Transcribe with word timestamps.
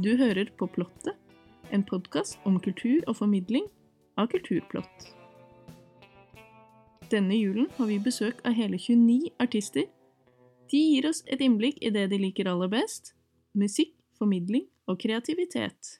Du 0.00 0.16
hører 0.16 0.48
på 0.58 0.66
Plottet, 0.66 1.14
en 1.70 1.82
podkast 1.84 2.38
om 2.48 2.60
kultur 2.62 3.02
og 3.06 3.16
formidling 3.18 3.66
av 4.16 4.30
kulturplott. 4.32 5.06
Denne 7.10 7.36
julen 7.36 7.66
har 7.76 7.90
vi 7.90 7.98
besøk 8.02 8.40
av 8.46 8.54
hele 8.54 8.78
29 8.78 9.32
artister. 9.42 9.88
De 10.70 10.78
gir 10.78 11.08
oss 11.10 11.24
et 11.26 11.42
innblikk 11.42 11.82
i 11.82 11.90
det 11.90 12.06
de 12.12 12.20
liker 12.22 12.48
aller 12.48 12.70
best 12.70 13.12
musikk, 13.52 13.92
formidling 14.18 14.66
og 14.86 14.98
kreativitet. 15.02 15.98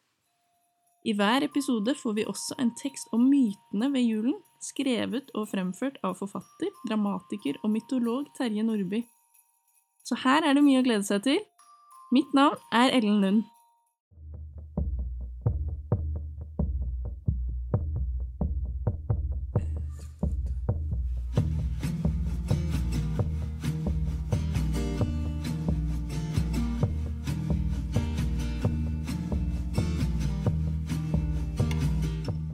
I 1.04 1.14
hver 1.16 1.44
episode 1.46 1.94
får 1.96 2.16
vi 2.18 2.26
også 2.28 2.58
en 2.60 2.70
tekst 2.78 3.08
om 3.16 3.24
mytene 3.30 3.88
ved 3.92 4.04
julen, 4.04 4.36
skrevet 4.60 5.30
og 5.34 5.48
fremført 5.50 5.96
av 6.06 6.18
forfatter, 6.20 6.72
dramatiker 6.88 7.58
og 7.64 7.72
mytolog 7.74 8.28
Terje 8.36 8.64
Nordby. 8.66 9.02
Så 10.04 10.18
her 10.24 10.44
er 10.44 10.56
det 10.56 10.64
mye 10.64 10.80
å 10.82 10.86
glede 10.86 11.06
seg 11.06 11.24
til. 11.26 11.40
Mitt 12.14 12.32
navn 12.36 12.60
er 12.74 12.92
Ellen 12.96 13.20
Lund. 13.22 13.42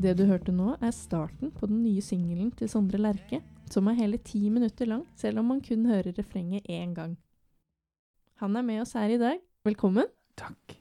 Det 0.07 0.13
du 0.21 0.29
hørte 0.29 0.53
nå, 0.55 0.77
er 0.79 0.93
starten 0.95 1.51
på 1.51 1.67
den 1.67 1.81
nye 1.83 2.03
singelen 2.05 2.53
til 2.55 2.69
Sondre 2.71 3.01
Lerche, 3.01 3.41
som 3.67 3.89
er 3.91 3.97
hele 3.99 4.21
ti 4.23 4.45
minutter 4.55 4.87
lang, 4.87 5.01
selv 5.19 5.41
om 5.41 5.49
man 5.51 5.63
kun 5.67 5.83
hører 5.91 6.15
refrenget 6.15 6.69
én 6.71 6.93
gang. 6.95 7.17
Han 8.39 8.55
er 8.55 8.63
med 8.63 8.85
oss 8.85 8.95
her 8.95 9.11
i 9.11 9.19
dag. 9.19 9.41
Velkommen. 9.67 10.07
Takk. 10.39 10.77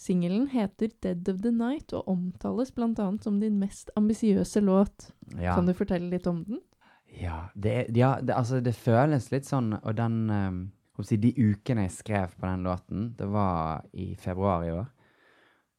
Singelen 0.00 0.46
heter 0.48 0.94
Dead 1.04 1.28
of 1.28 1.42
the 1.44 1.52
Night 1.52 1.92
og 1.92 2.08
omtales 2.08 2.72
bl.a. 2.72 3.10
som 3.20 3.36
din 3.42 3.58
mest 3.60 3.92
ambisiøse 4.00 4.64
låt. 4.64 5.10
Ja. 5.36 5.58
Kan 5.58 5.68
du 5.68 5.74
fortelle 5.76 6.08
litt 6.08 6.30
om 6.30 6.40
den? 6.48 6.64
Ja, 7.20 7.50
det, 7.52 7.90
ja 7.92 8.14
det, 8.22 8.32
altså, 8.32 8.62
det 8.64 8.72
føles 8.80 9.28
litt 9.30 9.44
sånn 9.46 9.74
Og 9.76 9.92
den 9.94 10.16
um, 10.32 10.56
De 11.20 11.30
ukene 11.36 11.84
jeg 11.84 11.98
skrev 12.00 12.32
på 12.40 12.48
den 12.48 12.64
låten, 12.64 13.12
det 13.18 13.28
var 13.28 13.84
i 13.92 14.14
februar 14.16 14.64
i 14.64 14.72
år. 14.72 14.88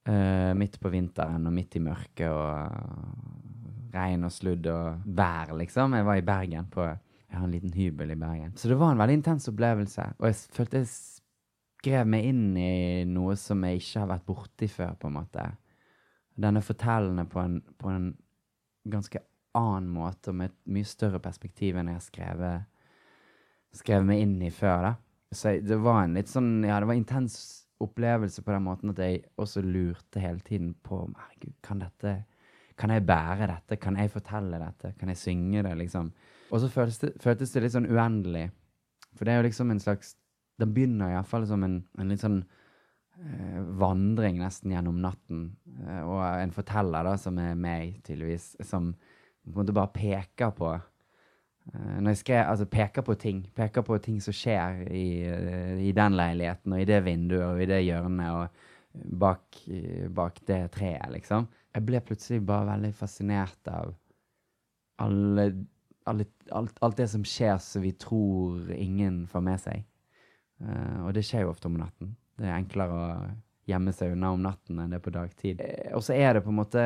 Eh, 0.05 0.53
midt 0.53 0.77
på 0.79 0.89
vinteren 0.93 1.47
og 1.49 1.53
midt 1.53 1.79
i 1.79 1.81
mørket 1.81 2.27
og 2.29 2.45
uh, 2.69 3.93
regn 3.95 4.27
og 4.27 4.33
sludd 4.35 4.67
og 4.69 5.07
vær, 5.17 5.55
liksom. 5.57 5.95
Jeg 5.97 6.05
var 6.05 6.19
i 6.19 6.25
Bergen 6.27 6.67
på 6.69 6.85
Jeg 6.85 7.39
har 7.39 7.47
en 7.47 7.55
liten 7.55 7.73
hybel 7.73 8.13
i 8.13 8.17
Bergen. 8.19 8.53
Så 8.55 8.69
det 8.69 8.77
var 8.77 8.93
en 8.93 9.01
veldig 9.01 9.15
intens 9.17 9.49
opplevelse. 9.49 10.05
Og 10.19 10.27
jeg 10.29 10.37
følte 10.53 10.83
jeg 10.83 10.91
skrev 10.91 12.05
meg 12.13 12.29
inn 12.29 12.53
i 12.53 13.01
noe 13.09 13.33
som 13.35 13.65
jeg 13.65 13.81
ikke 13.81 14.03
har 14.03 14.11
vært 14.13 14.27
borti 14.29 14.69
før, 14.69 14.93
på 15.01 15.09
en 15.09 15.17
måte. 15.17 15.47
Den 16.37 16.61
er 16.61 16.69
fortellende 16.69 17.25
på 17.25 17.41
en, 17.41 17.59
på 17.81 17.89
en 17.89 18.07
ganske 18.85 19.25
annen 19.57 19.89
måte 19.89 20.29
og 20.29 20.37
med 20.37 20.51
et 20.51 20.73
mye 20.77 20.85
større 20.85 21.19
perspektiv 21.23 21.79
enn 21.79 21.89
jeg 21.89 21.97
har 21.97 22.05
skrevet, 22.05 22.65
skrevet 23.73 24.11
meg 24.13 24.21
inn 24.21 24.37
i 24.45 24.53
før. 24.53 24.91
da. 24.91 24.95
Så 25.33 25.55
jeg, 25.55 25.65
det 25.65 25.81
var 25.81 26.03
en 26.03 26.17
litt 26.21 26.29
sånn, 26.29 26.59
ja, 26.61 26.77
det 26.77 26.93
var 26.93 26.99
intens 26.99 27.64
opplevelse 27.83 28.43
på 28.43 28.53
den 28.53 28.63
måten 28.65 28.93
at 28.93 29.01
jeg 29.03 29.23
også 29.41 29.63
lurte 29.65 30.21
hele 30.23 30.39
tiden 30.45 30.73
på 30.83 31.01
kan 31.63 31.81
dette, 31.83 32.15
kan 32.79 32.91
jeg 32.91 33.05
bære 33.07 33.49
dette, 33.51 33.77
kan 33.79 33.97
jeg 33.99 34.11
fortelle 34.11 34.59
dette, 34.59 34.93
kan 34.99 35.11
jeg 35.11 35.19
synge 35.19 35.63
det, 35.63 35.73
liksom. 35.79 36.11
Og 36.51 36.61
så 36.61 36.69
føltes 36.71 36.99
det, 37.01 37.13
føltes 37.23 37.51
det 37.51 37.63
litt 37.63 37.75
sånn 37.75 37.89
uendelig, 37.89 38.49
for 39.15 39.25
det 39.27 39.33
er 39.33 39.41
jo 39.41 39.47
liksom 39.47 39.71
en 39.71 39.81
slags, 39.83 40.15
den 40.59 40.73
begynner 40.75 41.11
i 41.11 41.17
hvert 41.17 41.29
fall 41.29 41.47
som 41.47 41.63
en, 41.67 41.81
en 41.99 42.11
litt 42.11 42.23
sånn 42.23 42.41
eh, 43.19 43.61
vandring 43.79 44.39
nesten 44.39 44.71
gjennom 44.75 44.99
natten, 45.03 45.45
eh, 45.83 46.01
og 46.03 46.21
en 46.23 46.55
forteller 46.55 47.07
da, 47.07 47.15
som 47.19 47.39
er 47.43 47.55
meg, 47.59 47.99
tydeligvis, 48.07 48.53
som 48.63 48.93
på 48.95 49.51
en 49.53 49.59
måte 49.61 49.75
bare 49.75 49.93
peker 49.95 50.55
på 50.57 50.71
Når 51.73 52.11
jeg 52.11 52.17
skrev, 52.19 52.43
altså 52.45 52.65
peker 52.69 53.01
på 53.01 53.15
ting, 53.17 53.39
peker 53.57 53.81
på 53.81 53.97
ting 54.03 54.19
som 54.21 54.35
skjer 54.37 54.83
i, 54.93 55.07
eh, 55.25 55.79
i 55.87 55.91
den 55.97 56.13
leiligheten, 56.13 56.75
og 56.75 56.81
i 56.81 56.85
det 56.85 56.99
vinduet, 57.07 57.45
og 57.47 57.61
i 57.63 57.67
det 57.69 57.79
hjørnet, 57.87 58.35
og 58.37 58.75
bak, 59.03 59.61
eh, 59.67 60.07
bak 60.07 60.39
det 60.45 60.59
treet, 60.71 61.09
liksom. 61.11 61.47
Jeg 61.73 61.85
ble 61.85 62.01
plutselig 62.05 62.45
bare 62.45 62.69
veldig 62.69 62.93
fascinert 62.95 63.71
av 63.71 63.95
alle, 65.03 65.47
alle, 66.05 66.27
alt, 66.51 66.77
alt 66.81 66.97
det 66.97 67.09
som 67.11 67.25
skjer 67.27 67.57
som 67.59 67.83
vi 67.83 67.91
tror 67.99 68.71
ingen 68.71 69.25
får 69.27 69.43
med 69.43 69.59
seg. 69.59 69.83
Eh, 70.61 70.99
og 71.03 71.13
det 71.17 71.25
skjer 71.27 71.43
jo 71.45 71.51
ofte 71.51 71.67
om 71.67 71.79
natten. 71.79 72.15
Det 72.37 72.47
er 72.47 72.55
enklere 72.59 72.95
å 72.95 73.09
gjemme 73.67 73.93
seg 73.95 74.13
unna 74.13 74.31
om 74.35 74.43
natten 74.45 74.79
enn 74.79 74.93
det 74.93 75.01
er 75.01 75.05
på 75.05 75.15
dagtid. 75.15 75.63
Eh, 75.63 75.91
og 75.95 76.05
så 76.05 76.15
er 76.15 76.37
det 76.37 76.45
på 76.45 76.53
en 76.53 76.61
måte 76.61 76.85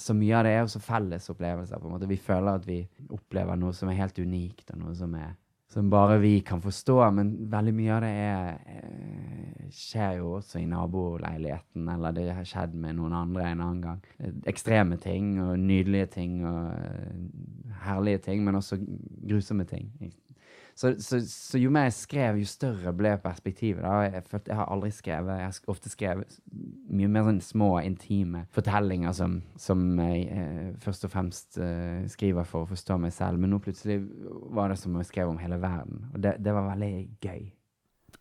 Så 0.00 0.14
mye 0.16 0.36
av 0.38 0.44
det 0.46 0.52
er 0.54 0.64
også 0.64 0.82
felles 0.82 1.30
opplevelser. 1.30 1.78
på 1.80 1.88
en 1.88 1.96
måte. 1.96 2.10
Vi 2.10 2.16
føler 2.16 2.60
at 2.60 2.66
vi 2.66 2.82
opplever 3.10 3.56
noe 3.56 3.72
som 3.72 3.88
er 3.88 4.00
helt 4.00 4.18
unikt, 4.18 4.70
og 4.70 4.78
noe 4.78 4.94
som 4.98 5.14
er 5.18 5.34
som 5.74 5.90
bare 5.90 6.18
vi 6.18 6.40
kan 6.40 6.60
forstå, 6.62 6.96
men 7.10 7.30
veldig 7.50 7.72
mye 7.74 7.94
av 7.96 8.04
det 8.04 8.10
er, 8.22 8.58
eh, 8.70 9.64
skjer 9.74 10.20
jo 10.20 10.36
også 10.36 10.60
i 10.60 10.68
naboleiligheten, 10.70 11.88
eller 11.90 12.14
det 12.14 12.28
har 12.36 12.46
skjedd 12.46 12.76
med 12.78 12.94
noen 12.94 13.16
andre 13.18 13.48
en 13.48 13.60
annen 13.64 13.80
gang. 13.82 14.04
Ekstreme 14.46 15.00
ting 15.02 15.40
og 15.42 15.58
nydelige 15.58 16.06
ting 16.14 16.44
og 16.46 16.70
eh, 16.78 17.16
herlige 17.88 18.22
ting, 18.28 18.44
men 18.44 18.54
også 18.54 18.78
grusomme 19.26 19.66
ting. 19.66 19.90
Så, 20.74 20.94
så, 20.98 21.20
så 21.30 21.58
jo 21.60 21.70
mer 21.70 21.86
jeg 21.86 21.94
skrev, 22.00 22.38
jo 22.42 22.48
større 22.50 22.92
ble 22.96 23.14
perspektivet. 23.22 23.82
Da. 23.84 24.00
Jeg 24.08 24.24
følte 24.26 24.50
jeg 24.50 24.58
har 24.58 24.70
aldri 24.74 24.90
skrevet 24.94 25.38
Jeg 25.38 25.46
har 25.46 25.70
ofte 25.70 25.92
skrevet 25.92 26.38
mye 26.94 27.10
mer 27.10 27.28
sånn 27.28 27.42
små, 27.44 27.70
intime 27.86 28.44
fortellinger 28.54 29.14
som, 29.14 29.40
som 29.60 29.84
jeg 30.02 30.24
eh, 30.34 30.70
først 30.82 31.06
og 31.06 31.12
fremst 31.14 31.58
eh, 31.62 32.06
skriver 32.10 32.46
for 32.48 32.64
å 32.64 32.70
forstå 32.70 32.98
meg 33.02 33.14
selv. 33.14 33.38
Men 33.42 33.54
nå 33.54 33.60
plutselig 33.62 34.00
var 34.54 34.72
det 34.72 34.80
som 34.82 34.94
om 34.94 35.02
jeg 35.02 35.12
skrev 35.12 35.30
om 35.30 35.38
hele 35.42 35.60
verden. 35.62 36.08
Og 36.12 36.24
det, 36.26 36.36
det 36.42 36.56
var 36.56 36.72
veldig 36.72 36.94
gøy. 37.22 37.44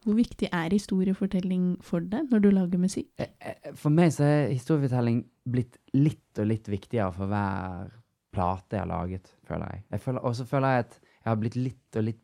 Hvor 0.04 0.18
viktig 0.18 0.50
er 0.52 0.74
historiefortelling 0.74 1.68
for 1.86 2.04
deg 2.12 2.32
når 2.32 2.44
du 2.44 2.50
lager 2.52 2.82
musikk? 2.82 3.10
Eh, 3.22 3.34
eh, 3.40 3.74
For 3.78 3.94
meg 3.94 4.14
så 4.16 4.28
er 4.28 4.52
historiefortelling 4.52 5.24
blitt 5.50 5.80
litt 5.96 6.42
og 6.42 6.50
litt 6.50 6.70
viktigere 6.70 7.14
for 7.16 7.32
hver 7.32 7.92
plate 8.34 8.78
jeg 8.78 8.82
har 8.82 8.90
laget, 8.90 9.30
føler 9.48 9.70
jeg. 9.70 9.84
jeg 9.94 10.02
føler, 10.02 10.24
og 10.26 10.36
så 10.36 10.46
føler 10.50 10.74
jeg 10.74 10.86
at 10.88 10.96
jeg 11.04 11.30
har 11.30 11.40
blitt 11.40 11.58
litt 11.60 12.00
og 12.00 12.08
litt 12.08 12.23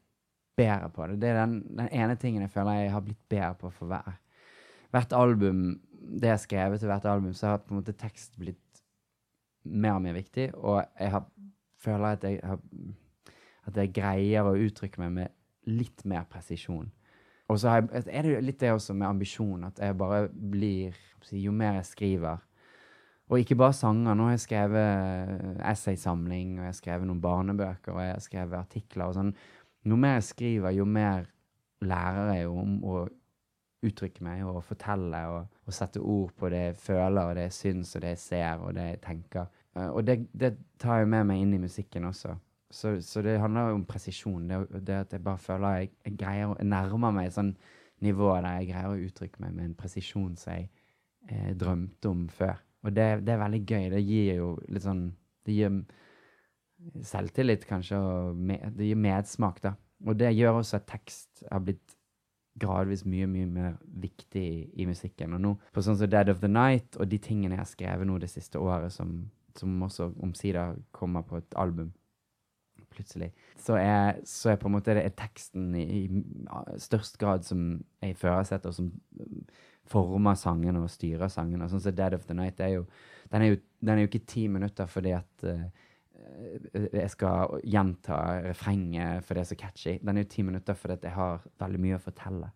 bedre 0.60 0.90
på 0.94 1.08
det. 1.10 1.20
Det 1.24 1.32
er 1.32 1.40
den, 1.42 1.60
den 1.80 1.92
ene 1.96 2.18
tingen 2.20 2.46
jeg 2.46 2.54
føler 2.54 2.84
jeg 2.84 2.94
har 2.94 3.06
blitt 3.06 3.22
bedre 3.32 3.54
på 3.60 3.72
for 3.74 3.92
hver. 3.92 4.18
Hvert 4.94 5.14
album, 5.16 5.68
det 6.22 6.34
jeg 6.34 6.46
skrevet 6.46 6.82
til 6.82 6.92
hvert 6.92 7.08
album, 7.10 7.34
så 7.38 7.54
har 7.54 7.64
på 7.64 7.74
en 7.74 7.82
måte 7.82 7.98
tekst 7.98 8.38
blitt 8.42 8.84
mer 9.70 9.98
og 10.00 10.04
mer 10.06 10.16
viktig, 10.16 10.52
og 10.56 10.82
jeg 11.00 11.12
har, 11.14 11.26
føler 11.84 12.16
at 12.16 12.26
jeg 12.26 12.40
har 12.44 12.60
at 13.70 13.78
jeg 13.80 13.94
greier 13.96 14.48
å 14.48 14.58
uttrykke 14.58 15.02
meg 15.04 15.16
med 15.16 15.36
litt 15.70 16.06
mer 16.10 16.26
presisjon. 16.30 16.90
Og 17.50 17.58
så 17.62 17.72
har 17.72 17.82
jeg, 17.82 18.06
er 18.06 18.26
det 18.26 18.44
litt 18.46 18.62
det 18.62 18.74
også 18.76 18.96
med 18.98 19.10
ambisjon, 19.10 19.66
at 19.66 19.82
jeg 19.82 19.98
bare 19.98 20.28
blir 20.30 20.98
Jo 21.36 21.52
mer 21.52 21.76
jeg 21.76 21.86
skriver 21.86 22.38
Og 23.30 23.42
ikke 23.42 23.58
bare 23.60 23.74
sanger. 23.76 24.16
Nå 24.16 24.24
har 24.24 24.32
jeg 24.32 24.46
skrevet 24.46 25.60
essaysamling, 25.68 26.56
og 26.58 26.64
jeg 26.64 26.72
har 26.72 26.78
skrevet 26.78 27.08
noen 27.08 27.22
barnebøker, 27.22 27.92
og 27.94 28.02
jeg 28.02 28.14
har 28.16 28.24
skrevet 28.24 28.58
artikler 28.58 29.06
og 29.06 29.18
sånn. 29.18 29.34
Jo 29.86 29.96
mer 29.96 30.18
jeg 30.18 30.24
skriver, 30.24 30.74
jo 30.76 30.86
mer 30.86 31.30
lærer 31.82 32.34
jeg 32.34 32.50
om 32.52 32.80
å 32.84 33.06
uttrykke 33.88 34.24
meg 34.26 34.44
og 34.44 34.60
fortelle 34.68 35.22
og, 35.32 35.60
og 35.64 35.76
sette 35.76 36.02
ord 36.04 36.34
på 36.36 36.50
det 36.52 36.60
jeg 36.66 36.76
føler, 36.82 37.22
og 37.22 37.38
det 37.38 37.48
jeg 37.48 37.56
syns, 37.56 37.96
og 37.96 38.04
det 38.04 38.14
jeg 38.16 38.22
ser, 38.26 38.64
og 38.66 38.76
det 38.76 38.88
jeg 38.90 39.02
tenker. 39.06 39.48
Eh, 39.76 39.88
og 39.88 40.04
det, 40.08 40.18
det 40.36 40.54
tar 40.82 41.02
jeg 41.02 41.12
med 41.14 41.30
meg 41.30 41.44
inn 41.44 41.56
i 41.56 41.62
musikken 41.64 42.10
også. 42.10 42.36
Så, 42.70 42.98
så 43.02 43.24
det 43.26 43.40
handler 43.42 43.72
jo 43.72 43.80
om 43.80 43.86
presisjon. 43.88 44.50
Det, 44.50 44.82
det 44.86 44.98
at 45.06 45.14
jeg 45.16 45.24
bare 45.26 45.42
føler 45.42 45.80
jeg, 45.80 45.94
jeg 46.06 46.18
greier 46.20 46.52
å 46.52 46.58
nærme 46.66 47.14
meg 47.16 47.30
et 47.30 47.38
sånn 47.38 47.54
nivå 48.06 48.34
der 48.36 48.60
jeg 48.60 48.70
greier 48.70 48.92
å 48.92 49.08
uttrykke 49.08 49.44
meg 49.44 49.56
med 49.56 49.70
en 49.70 49.78
presisjon 49.80 50.36
som 50.40 50.54
jeg 50.54 50.68
eh, 51.32 51.56
drømte 51.60 52.12
om 52.12 52.28
før. 52.32 52.60
Og 52.86 52.94
det, 52.96 53.08
det 53.28 53.34
er 53.34 53.42
veldig 53.42 53.64
gøy. 53.64 53.88
Det 53.96 54.04
gir 54.04 54.36
jo 54.38 54.52
litt 54.68 54.86
sånn 54.86 55.10
Det 55.48 55.56
gir 55.56 55.80
selvtillit, 57.06 57.66
kanskje, 57.70 58.00
og 58.00 58.36
med, 58.36 58.66
det 58.78 58.90
gir 58.90 59.00
medsmak, 59.00 59.62
da. 59.64 59.76
Og 60.08 60.16
det 60.20 60.32
gjør 60.36 60.62
også 60.62 60.80
at 60.80 60.88
tekst 60.88 61.44
har 61.52 61.64
blitt 61.64 61.96
gradvis 62.60 63.06
mye, 63.08 63.28
mye 63.30 63.48
mer 63.50 63.78
viktig 64.04 64.42
i, 64.44 64.64
i 64.84 64.88
musikken. 64.88 65.36
Og 65.36 65.44
nå, 65.44 65.54
på 65.76 65.84
sånn 65.84 65.98
som 66.00 66.12
Dead 66.12 66.32
of 66.32 66.42
the 66.44 66.52
Night 66.52 66.98
og 67.00 67.10
de 67.12 67.20
tingene 67.24 67.56
jeg 67.56 67.64
har 67.64 67.72
skrevet 67.72 68.08
nå 68.08 68.18
det 68.20 68.32
siste 68.32 68.60
året, 68.60 68.94
som, 68.96 69.30
som 69.60 69.80
også 69.86 70.12
omsider 70.24 70.78
kommer 70.96 71.26
på 71.28 71.40
et 71.40 71.58
album, 71.60 71.92
plutselig, 72.90 73.30
så 73.60 73.76
er, 73.78 74.20
så 74.26 74.54
er 74.54 74.60
på 74.60 74.70
en 74.70 74.74
måte 74.74 74.96
det 74.98 75.04
er 75.06 75.16
teksten 75.18 75.76
i, 75.78 75.86
i 76.08 76.80
størst 76.82 77.20
grad 77.22 77.46
som 77.46 77.76
er 78.02 78.14
i 78.14 78.18
førersetet, 78.18 78.72
og 78.72 78.76
som 78.76 78.90
mm, 78.90 79.44
former 79.90 80.38
sangene 80.40 80.82
og 80.84 80.92
styrer 80.92 81.30
sangene. 81.32 81.70
Sånn 81.70 81.84
som 81.84 81.96
Dead 81.96 82.16
of 82.18 82.26
the 82.30 82.38
Night 82.38 82.62
er 82.64 82.80
jo 82.80 82.88
Den 83.30 83.44
er 83.46 83.52
jo, 83.52 83.58
den 83.86 83.92
er 83.94 84.02
jo 84.02 84.08
ikke 84.10 84.26
ti 84.26 84.48
minutter 84.50 84.88
fordi 84.90 85.12
at 85.14 85.44
eh, 85.46 85.68
jeg 86.74 87.10
skal 87.14 87.60
gjenta 87.64 88.18
refrenget 88.46 89.26
for 89.26 89.36
det 89.36 89.44
er 89.44 89.50
så 89.52 89.58
catchy. 89.60 89.98
Den 90.02 90.18
er 90.18 90.26
jo 90.26 90.32
ti 90.34 90.46
minutter 90.46 90.78
fordi 90.78 91.00
jeg 91.08 91.16
har 91.16 91.44
veldig 91.62 91.82
mye 91.84 92.00
å 92.00 92.04
fortelle. 92.04 92.52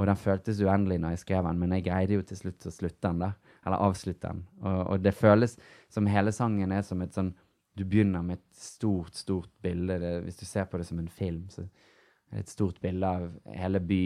Og 0.00 0.08
den 0.08 0.18
føltes 0.18 0.60
uendelig 0.64 0.98
når 0.98 1.14
jeg 1.14 1.22
skrev 1.22 1.46
den, 1.46 1.60
men 1.60 1.74
jeg 1.76 1.86
greide 1.86 2.16
jo 2.16 2.24
til 2.26 2.38
slutt 2.40 2.66
å 2.66 2.74
slutte 2.74 3.04
den, 3.04 3.22
da. 3.22 3.56
Eller 3.62 3.84
avslutte 3.86 4.32
den. 4.32 4.42
Og, 4.62 4.78
og 4.80 5.04
det 5.04 5.14
føles 5.14 5.56
som 5.92 6.08
hele 6.10 6.32
sangen 6.34 6.72
er 6.74 6.84
som 6.86 7.02
et 7.04 7.14
sånn 7.14 7.34
Du 7.72 7.86
begynner 7.88 8.20
med 8.20 8.36
et 8.36 8.58
stort, 8.60 9.14
stort 9.16 9.48
bilde. 9.64 9.94
Det, 10.02 10.10
hvis 10.26 10.42
du 10.42 10.44
ser 10.44 10.66
på 10.68 10.76
det 10.76 10.84
som 10.84 10.98
en 11.00 11.08
film, 11.08 11.46
så 11.48 11.62
er 11.62 12.34
det 12.34 12.42
et 12.42 12.50
stort 12.52 12.80
bilde 12.82 13.08
av 13.08 13.30
hele 13.56 13.80
by, 13.80 14.04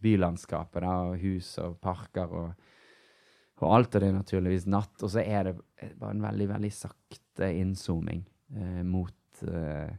bylandskapet, 0.00 0.80
da, 0.80 0.94
og 1.10 1.18
hus 1.20 1.50
og 1.60 1.76
parker 1.84 2.32
og 2.32 2.54
og 3.62 3.70
alt 3.70 3.94
av 3.94 4.02
det 4.02 4.08
er 4.10 4.16
naturligvis 4.16 4.66
natt. 4.66 4.94
Og 5.02 5.12
så 5.14 5.22
er 5.22 5.48
det 5.48 5.54
bare 5.98 6.14
en 6.16 6.24
veldig, 6.24 6.48
veldig 6.50 6.70
sakte 6.74 7.50
innzooming 7.54 8.24
eh, 8.24 8.33
mot 8.84 9.42
eh, 9.48 9.92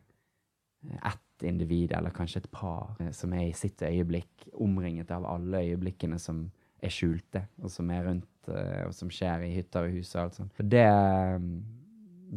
ett 0.86 1.44
individ, 1.44 1.92
eller 1.92 2.10
kanskje 2.10 2.44
et 2.44 2.52
par, 2.52 2.96
eh, 3.00 3.12
som 3.12 3.34
er 3.34 3.50
i 3.50 3.58
sitt 3.58 3.82
øyeblikk, 3.82 4.50
omringet 4.54 5.12
av 5.12 5.26
alle 5.26 5.64
øyeblikkene 5.66 6.20
som 6.20 6.46
er 6.84 6.94
skjulte, 6.94 7.46
og 7.62 7.72
som 7.72 7.92
er 7.92 8.06
rundt, 8.08 8.50
eh, 8.50 8.86
og 8.88 8.94
som 8.94 9.12
skjer 9.12 9.48
i 9.48 9.54
hytter 9.56 9.88
og 9.88 9.98
hus 9.98 10.16
og 10.16 10.22
alt 10.24 10.40
sånt. 10.40 10.58
Det, 10.60 10.88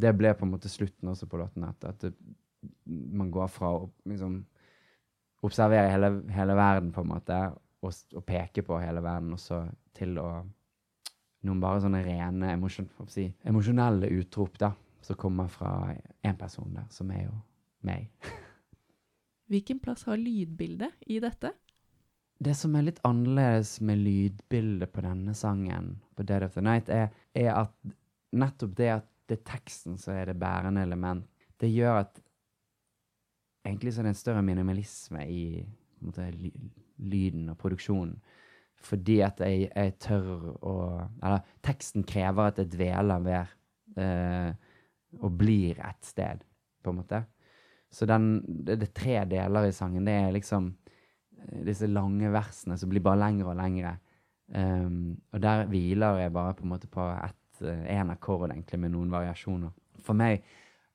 det 0.03 0.15
ble 0.17 0.35
på 0.35 0.47
en 0.47 0.55
måte 0.55 0.73
slutten 0.73 1.13
også 1.13 1.29
på 1.31 1.41
låten, 1.41 1.67
at, 1.69 1.85
at 1.85 2.07
det, 2.07 2.15
man 2.87 3.31
går 3.31 3.51
fra 3.53 3.75
å 3.77 3.89
liksom 4.09 4.41
observere 5.47 5.91
hele, 5.93 6.13
hele 6.35 6.55
verden, 6.59 6.93
på 6.93 7.05
en 7.05 7.13
måte, 7.13 7.41
og, 7.79 7.95
og 8.17 8.25
peke 8.27 8.65
på 8.67 8.81
hele 8.83 9.03
verden, 9.05 9.35
og 9.37 9.43
så 9.43 9.63
til 9.95 10.19
å 10.19 10.29
noen 11.47 11.61
bare 11.63 11.83
sånne 11.85 12.01
rene 12.03 12.51
emosjon, 12.57 12.89
si, 13.07 13.29
emosjonelle 13.47 14.11
utrop 14.19 14.59
da, 14.59 14.73
som 15.01 15.17
kommer 15.17 15.49
fra 15.49 15.95
én 16.23 16.37
person 16.39 16.75
der, 16.75 16.87
som 16.91 17.11
er 17.15 17.25
jo 17.27 17.37
meg. 17.87 18.09
Hvilken 19.51 19.81
plass 19.81 20.05
har 20.09 20.21
lydbildet 20.21 21.09
i 21.09 21.21
dette? 21.25 21.55
Det 22.39 22.55
som 22.55 22.77
er 22.79 22.87
litt 22.87 23.01
annerledes 23.07 23.79
med 23.83 23.99
lydbildet 24.05 24.93
på 24.95 25.03
denne 25.03 25.35
sangen, 25.35 25.97
på 26.15 26.27
Dead 26.27 26.45
of 26.47 26.55
the 26.55 26.63
Night, 26.63 26.91
er, 26.93 27.09
er 27.35 27.55
at 27.65 27.75
nettopp 28.37 28.77
det 28.79 28.91
at 29.01 29.09
det 29.29 29.41
er 29.41 29.49
teksten 29.49 29.99
som 30.01 30.15
er 30.17 30.31
det 30.31 30.39
bærende 30.41 30.83
element, 30.87 31.27
det 31.61 31.69
gjør 31.73 32.05
at 32.05 32.21
egentlig 33.67 33.93
så 33.93 34.01
er 34.01 34.09
det 34.09 34.15
en 34.15 34.23
større 34.23 34.45
minimalisme 34.47 35.25
i 35.29 35.43
måte, 36.01 36.31
lyden 36.97 37.49
og 37.53 37.59
produksjonen 37.59 38.17
fordi 38.79 39.19
at 39.27 39.41
jeg, 39.43 39.69
jeg, 39.75 39.95
tør 39.99 40.53
å 40.63 40.75
Eller 41.19 41.47
teksten 41.67 42.05
krever 42.07 42.53
at 42.53 42.61
jeg 42.63 42.71
dveler 42.77 43.25
ved 43.25 43.55
eh, 43.99 44.53
og 45.21 45.33
blir 45.41 45.81
ett 45.81 46.05
sted, 46.05 46.45
på 46.83 46.93
en 46.93 47.01
måte. 47.01 47.23
Så 47.91 48.07
den, 48.07 48.43
det, 48.47 48.77
det, 48.77 48.91
er 48.91 49.01
tre 49.01 49.17
deler 49.31 49.69
i 49.69 49.73
sangen. 49.73 50.05
Det 50.05 50.15
er 50.15 50.35
liksom 50.35 50.69
eh, 51.39 51.65
disse 51.67 51.89
lange 51.89 52.31
versene 52.33 52.77
som 52.79 52.91
blir 52.93 53.05
bare 53.05 53.23
lengre 53.25 53.53
og 53.53 53.59
lengre. 53.59 53.97
Um, 54.49 55.19
og 55.33 55.43
der 55.45 55.67
hviler 55.69 56.23
jeg 56.23 56.33
bare 56.33 56.55
på 56.57 56.65
en 56.65 56.73
måte 56.73 56.89
på 56.89 57.05
én 57.05 57.75
eh, 57.85 58.13
akkord, 58.15 58.51
egentlig, 58.51 58.81
med 58.81 58.95
noen 58.95 59.11
variasjoner. 59.13 59.73
For 60.05 60.17
meg 60.17 60.45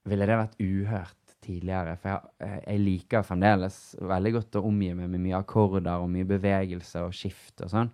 ville 0.10 0.28
det 0.30 0.40
vært 0.40 0.62
uhørt 0.62 1.36
tidligere. 1.44 1.98
For 2.02 2.14
jeg, 2.14 2.62
jeg, 2.64 2.82
liker 2.84 3.28
fremdeles 3.28 3.80
veldig 4.02 4.34
godt 4.38 4.60
å 4.60 4.66
omgi 4.70 4.94
meg 4.98 5.12
med 5.12 5.26
mye 5.26 5.42
akkorder 5.42 6.02
og 6.02 6.12
mye 6.14 6.28
bevegelse 6.30 7.06
og 7.08 7.16
skift 7.18 7.66
og 7.66 7.74
sånn. 7.74 7.94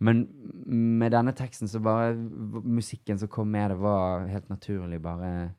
Men 0.00 0.24
med 0.70 1.12
denne 1.12 1.34
teksten 1.36 1.68
så 1.68 1.80
bare 1.84 2.14
Musikken 2.64 3.20
som 3.20 3.28
kom 3.28 3.50
med 3.52 3.74
det, 3.74 3.80
var 3.82 4.26
helt 4.30 4.48
naturlig 4.48 5.00
bare 5.04 5.50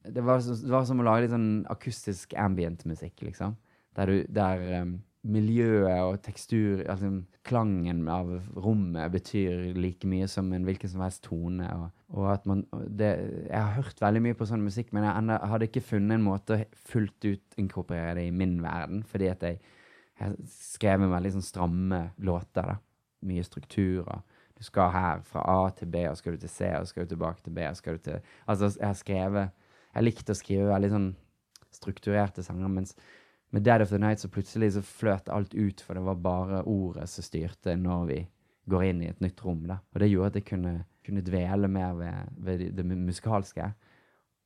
Det 0.00 0.24
var, 0.24 0.40
det 0.40 0.72
var 0.72 0.86
som 0.88 1.02
å 1.02 1.04
lage 1.04 1.26
litt 1.26 1.34
sånn 1.34 1.66
akustisk 1.68 2.32
ambient-musikk, 2.40 3.20
liksom. 3.26 3.58
Der, 3.98 4.08
du, 4.08 4.22
der 4.32 4.62
um, 4.80 4.94
miljøet 5.28 6.00
og 6.06 6.22
tekstur, 6.24 6.80
altså 6.88 7.10
klangen 7.44 8.06
av 8.08 8.30
rommet, 8.56 9.12
betyr 9.12 9.74
like 9.76 10.08
mye 10.08 10.28
som 10.30 10.48
en 10.56 10.64
hvilken 10.64 10.88
som 10.88 11.04
helst 11.04 11.26
tone. 11.26 11.68
Og, 11.76 11.90
og 12.16 12.30
at 12.32 12.48
man 12.48 12.64
det, 12.88 13.10
Jeg 13.50 13.60
har 13.60 13.76
hørt 13.76 14.00
veldig 14.00 14.24
mye 14.24 14.38
på 14.38 14.48
sånn 14.48 14.64
musikk, 14.64 14.94
men 14.96 15.04
jeg 15.04 15.16
enda, 15.20 15.40
hadde 15.52 15.68
ikke 15.68 15.84
funnet 15.84 16.16
en 16.16 16.24
måte 16.30 16.56
å 16.56 16.64
fullt 16.94 17.28
ut 17.28 17.60
inkorporere 17.60 18.16
det 18.22 18.28
i 18.30 18.34
min 18.34 18.56
verden, 18.64 19.04
fordi 19.04 19.28
at 19.34 19.44
jeg, 19.44 19.60
jeg 20.20 20.52
skrev 20.56 21.04
en 21.04 21.12
veldig 21.12 21.36
sånn 21.36 21.50
stramme 21.50 22.06
låter. 22.24 22.72
da. 22.72 22.80
Mye 23.26 23.44
strukturer. 23.44 24.22
Du 24.56 24.64
skal 24.64 24.90
her 24.92 25.22
fra 25.24 25.42
A 25.48 25.70
til 25.76 25.88
B, 25.88 26.04
og 26.10 26.18
skal 26.20 26.36
du 26.36 26.42
til 26.42 26.52
C, 26.52 26.68
og 26.76 26.88
skal 26.88 27.06
du 27.06 27.14
tilbake 27.14 27.42
til 27.42 27.54
B, 27.56 27.64
og 27.68 27.76
skal 27.76 27.96
du 27.96 28.04
til 28.04 28.20
Altså, 28.46 28.72
jeg 28.78 28.86
har 28.86 28.98
skrevet 28.98 29.50
Jeg 29.94 30.04
likte 30.04 30.32
å 30.32 30.38
skrive 30.38 30.68
veldig 30.70 30.90
sånn 30.92 31.08
strukturerte 31.74 32.42
sanger, 32.42 32.68
mens 32.70 32.94
med 33.50 33.64
Dead 33.66 33.82
of 33.82 33.90
the 33.90 33.98
Night 33.98 34.20
så 34.20 34.28
plutselig 34.30 34.72
så 34.74 34.82
fløt 34.82 35.28
alt 35.28 35.54
ut, 35.54 35.80
for 35.80 35.98
det 35.98 36.04
var 36.06 36.20
bare 36.22 36.62
ordet 36.62 37.08
som 37.10 37.26
styrte 37.26 37.74
når 37.78 38.04
vi 38.06 38.18
går 38.70 38.84
inn 38.86 39.02
i 39.02 39.08
et 39.10 39.20
nytt 39.22 39.42
rom. 39.44 39.64
da. 39.66 39.80
Og 39.94 40.02
det 40.02 40.10
gjorde 40.10 40.30
at 40.30 40.38
jeg 40.38 40.46
kunne, 40.52 40.74
kunne 41.06 41.24
dvele 41.26 41.68
mer 41.68 41.96
ved, 41.98 42.36
ved 42.38 42.64
det, 42.76 42.84
musikalske. 42.86 43.72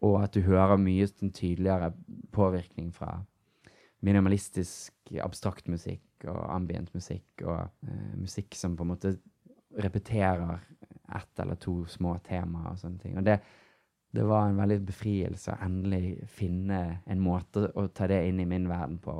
Og 0.05 0.23
at 0.23 0.33
du 0.37 0.41
hører 0.45 0.81
mye 0.81 1.07
sånn 1.09 1.33
tydeligere 1.37 1.93
påvirkning 2.33 2.93
fra 2.97 3.19
minimalistisk, 4.05 5.15
abstrakt 5.25 5.69
musikk 5.71 6.27
og 6.29 6.41
ambient 6.53 6.93
musikk 6.97 7.45
og 7.45 7.61
uh, 7.65 8.15
musikk 8.21 8.57
som 8.59 8.77
på 8.77 8.85
en 8.85 8.93
måte 8.95 9.15
repeterer 9.81 10.59
ett 11.15 11.41
eller 11.41 11.59
to 11.61 11.85
små 11.87 12.17
temaer 12.25 12.73
og 12.73 12.81
sånne 12.81 13.01
ting. 13.03 13.17
Og 13.19 13.27
det, 13.27 13.39
det 14.15 14.25
var 14.27 14.49
en 14.49 14.61
veldig 14.61 14.81
befrielse 14.89 15.53
å 15.53 15.61
endelig 15.67 16.17
finne 16.31 16.81
en 17.11 17.23
måte 17.23 17.67
å 17.75 17.87
ta 17.93 18.09
det 18.11 18.23
inn 18.29 18.41
i 18.41 18.49
min 18.49 18.69
verden 18.71 19.01
på, 19.03 19.15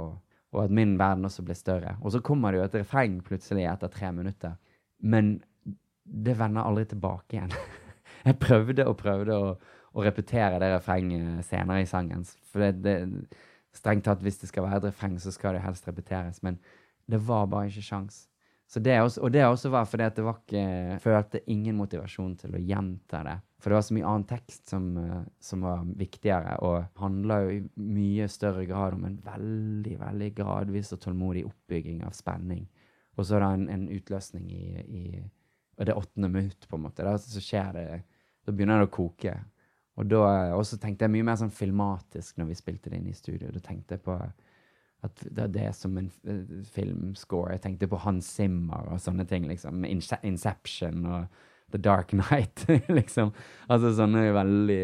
og 0.55 0.61
at 0.63 0.75
min 0.75 0.97
verden 1.01 1.27
også 1.29 1.45
ble 1.47 1.57
større. 1.59 1.97
Og 2.03 2.15
så 2.15 2.23
kommer 2.25 2.53
det 2.53 2.61
jo 2.61 2.67
et 2.69 2.79
refreng 2.83 3.19
plutselig 3.27 3.67
etter 3.71 3.93
tre 3.93 4.13
minutter, 4.15 4.57
men 5.03 5.37
det 6.05 6.37
vender 6.39 6.65
aldri 6.65 6.87
tilbake 6.93 7.39
igjen. 7.39 7.57
Jeg 8.29 8.41
prøvde 8.41 8.87
og 8.89 8.99
prøvde 9.01 9.37
å, 9.37 9.51
å 9.93 10.05
repetere 10.05 10.61
det 10.63 10.71
refrenget 10.73 11.45
senere 11.49 11.85
i 11.85 11.91
sangen, 11.91 12.25
for 12.49 12.65
det, 12.65 12.73
det, 12.85 12.95
strengt 13.75 14.07
tatt, 14.07 14.23
hvis 14.23 14.41
det 14.43 14.51
skal 14.51 14.67
være 14.67 14.83
et 14.83 14.89
refreng, 14.91 15.19
så 15.21 15.33
skal 15.35 15.57
det 15.57 15.65
helst 15.65 15.89
repeteres, 15.89 16.43
men 16.47 16.61
det 17.11 17.21
var 17.27 17.49
bare 17.51 17.69
ikke 17.69 17.85
sjans. 17.85 18.25
Og 18.75 19.31
det 19.31 19.45
også 19.45 19.71
var 19.71 19.85
fordi 19.87 20.07
at 20.07 20.17
det 20.17 20.25
var 20.25 20.39
ikke 20.41 21.01
følte 21.03 21.43
ingen 21.53 21.77
motivasjon 21.79 22.33
til 22.41 22.57
å 22.57 22.63
gjenta 22.63 23.21
det 23.27 23.37
for 23.65 23.73
det 23.73 23.79
var 23.79 23.85
så 23.87 23.95
mye 23.97 24.09
annen 24.11 24.27
tekst 24.29 24.69
som, 24.69 24.89
eh, 25.01 25.21
som 25.41 25.63
var 25.65 25.87
viktigere, 25.97 26.59
og 26.61 26.85
handla 27.01 27.39
jo 27.47 27.53
i 27.55 27.61
mye 27.81 28.27
større 28.29 28.67
grad 28.69 28.93
om 28.99 29.07
en 29.09 29.15
veldig, 29.25 29.95
veldig 30.03 30.29
gradvis 30.37 30.93
og 30.93 31.01
tålmodig 31.01 31.47
oppbygging 31.49 32.03
av 32.05 32.13
spenning. 32.13 32.67
Og 33.17 33.25
så 33.25 33.39
er 33.39 33.41
det 33.41 33.49
en, 33.55 33.65
en 33.73 33.87
utløsning 33.95 34.51
i, 34.53 34.67
i 34.85 35.05
det 35.81 35.97
åttende 35.97 36.29
minutt, 36.29 36.69
på 36.69 36.77
en 36.77 36.85
måte. 36.85 37.07
Da, 37.09 37.17
så 37.17 37.41
skjer 37.41 37.73
det 37.79 37.87
Da 38.45 38.53
begynner 38.53 38.83
det 38.83 38.91
å 38.91 38.93
koke. 38.93 39.33
Og 39.95 40.09
da 40.11 40.25
også 40.57 40.79
tenkte 40.83 41.07
jeg 41.07 41.15
mye 41.15 41.27
mer 41.27 41.39
sånn 41.39 41.55
filmatisk 41.55 42.39
når 42.41 42.51
vi 42.51 42.59
spilte 42.59 42.91
det 42.91 42.99
inn 42.99 43.11
i 43.13 43.17
studio. 43.17 43.53
Da 43.55 43.63
tenkte 43.63 43.95
jeg 43.95 44.03
på 44.05 44.17
at 45.05 45.25
det, 45.29 45.51
det 45.55 45.67
er 45.69 45.75
som 45.77 45.95
en 46.01 46.09
filmscore. 46.75 47.55
Jeg 47.55 47.65
tenkte 47.67 47.91
på 47.91 48.01
Hans 48.03 48.29
Zimmer 48.39 48.89
og 48.95 49.03
sånne 49.05 49.27
ting, 49.29 49.47
liksom. 49.51 49.85
Inception 49.87 51.05
og 51.07 51.43
The 51.75 51.81
Dark 51.83 52.15
Night, 52.17 52.65
liksom. 52.99 53.35
Altså 53.69 53.93
sånne 53.99 54.27
veldig, 54.35 54.83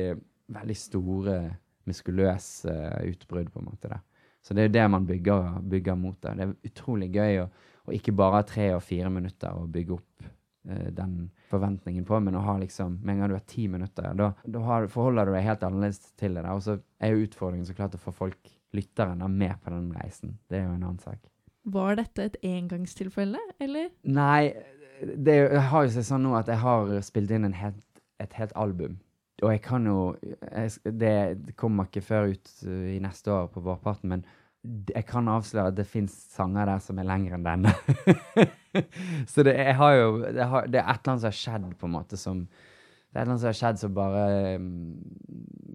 veldig 0.54 0.78
store, 0.78 1.40
muskuløse 1.88 2.74
utbrudd, 3.08 3.48
på 3.50 3.62
en 3.62 3.70
måte. 3.70 3.90
Da. 3.90 4.02
Så 4.44 4.54
det 4.54 4.62
er 4.62 4.68
jo 4.68 4.76
det 4.76 4.86
man 4.92 5.08
bygger, 5.08 5.56
bygger 5.72 5.98
mot. 5.98 6.18
Da. 6.22 6.36
Det 6.36 6.46
er 6.46 6.70
utrolig 6.70 7.10
gøy 7.16 7.42
å, 7.42 7.48
å 7.88 7.96
ikke 7.96 8.14
bare 8.14 8.42
ha 8.42 8.46
tre 8.46 8.68
og 8.76 8.84
fire 8.84 9.10
minutter 9.10 9.56
å 9.56 9.66
bygge 9.70 9.96
opp 9.96 10.28
den 10.62 11.30
forventningen 11.48 12.04
på, 12.04 12.18
men 12.20 12.34
å 12.36 12.42
ha 12.44 12.58
liksom 12.60 12.98
Med 13.00 13.14
en 13.14 13.20
gang 13.22 13.30
du 13.30 13.36
har 13.38 13.46
ti 13.48 13.62
minutter, 13.72 14.10
da, 14.14 14.26
da 14.44 14.64
har, 14.66 14.88
forholder 14.92 15.30
du 15.30 15.32
deg 15.32 15.46
helt 15.46 15.62
annerledes 15.64 16.12
til 16.20 16.36
det. 16.36 16.44
Og 16.52 16.60
så 16.66 16.74
er 17.00 17.14
jo 17.14 17.24
utfordringen 17.24 17.64
så 17.68 17.76
klart 17.78 17.96
å 17.96 18.02
få 18.02 18.12
folk, 18.12 18.50
lytterne, 18.76 19.28
med 19.28 19.56
på 19.64 19.72
den 19.72 19.88
reisen. 19.96 20.36
Det 20.46 20.60
er 20.60 20.66
jo 20.68 20.74
en 20.76 20.84
annen 20.84 21.00
sak. 21.02 21.18
Var 21.70 21.96
dette 21.98 22.26
et 22.28 22.36
engangstilfelle, 22.46 23.40
eller? 23.60 23.88
Nei, 24.04 24.52
det 25.00 25.36
har 25.72 25.86
jo 25.86 25.94
seg 25.94 26.06
sånn 26.06 26.24
nå 26.26 26.34
at 26.38 26.48
jeg 26.50 26.60
har 26.62 26.92
spilt 27.04 27.32
inn 27.34 27.48
helt, 27.56 27.82
et 28.20 28.36
helt 28.38 28.54
album. 28.58 28.98
Og 29.40 29.54
jeg 29.54 29.62
kan 29.64 29.86
jo 29.88 29.98
jeg, 30.20 30.72
Det 31.00 31.56
kommer 31.56 31.88
ikke 31.88 32.04
før 32.04 32.34
ut 32.34 32.50
uh, 32.66 32.88
i 32.92 32.98
neste 33.00 33.32
år 33.32 33.48
på 33.52 33.62
vårparten, 33.64 34.12
men 34.12 34.24
jeg 34.62 35.06
kan 35.08 35.28
avsløre 35.32 35.70
at 35.72 35.76
det 35.78 35.86
fins 35.88 36.12
sanger 36.34 36.68
der 36.68 36.80
som 36.84 36.98
er 37.00 37.08
lengre 37.08 37.38
enn 37.38 37.46
denne. 37.46 37.72
så 39.32 39.44
det, 39.46 39.54
jeg 39.56 39.76
har 39.78 39.94
jo 39.96 40.08
det, 40.20 40.48
har, 40.52 40.66
det, 40.68 40.82
er 40.82 40.90
et 40.90 41.00
eller 41.00 41.12
annet 41.14 41.22
som 41.22 41.30
har 41.30 41.38
skjedd, 41.38 41.68
på 41.80 41.88
en 41.88 41.94
måte, 41.94 42.18
som 42.20 42.42
Det 42.44 43.18
er 43.18 43.22
et 43.22 43.22
eller 43.22 43.32
annet 43.32 43.42
som 43.42 43.50
har 43.50 43.60
skjedd 43.60 43.80
som 43.80 43.94
bare 43.96 44.24
um, 44.60 44.66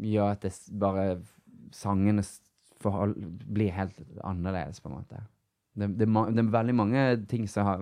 gjør 0.05 0.35
at 0.35 0.45
det 0.45 0.53
bare 0.79 1.07
Sangene 1.75 2.23
forhold, 2.79 3.17
blir 3.51 3.73
helt 3.75 3.97
annerledes, 4.23 4.79
på 4.79 4.87
en 4.87 4.93
måte. 4.95 5.17
Det, 5.75 5.89
det, 5.97 6.05
det, 6.07 6.39
er 6.39 6.53
veldig 6.53 6.75
mange 6.77 7.01
ting 7.27 7.49
som 7.51 7.67
har 7.67 7.81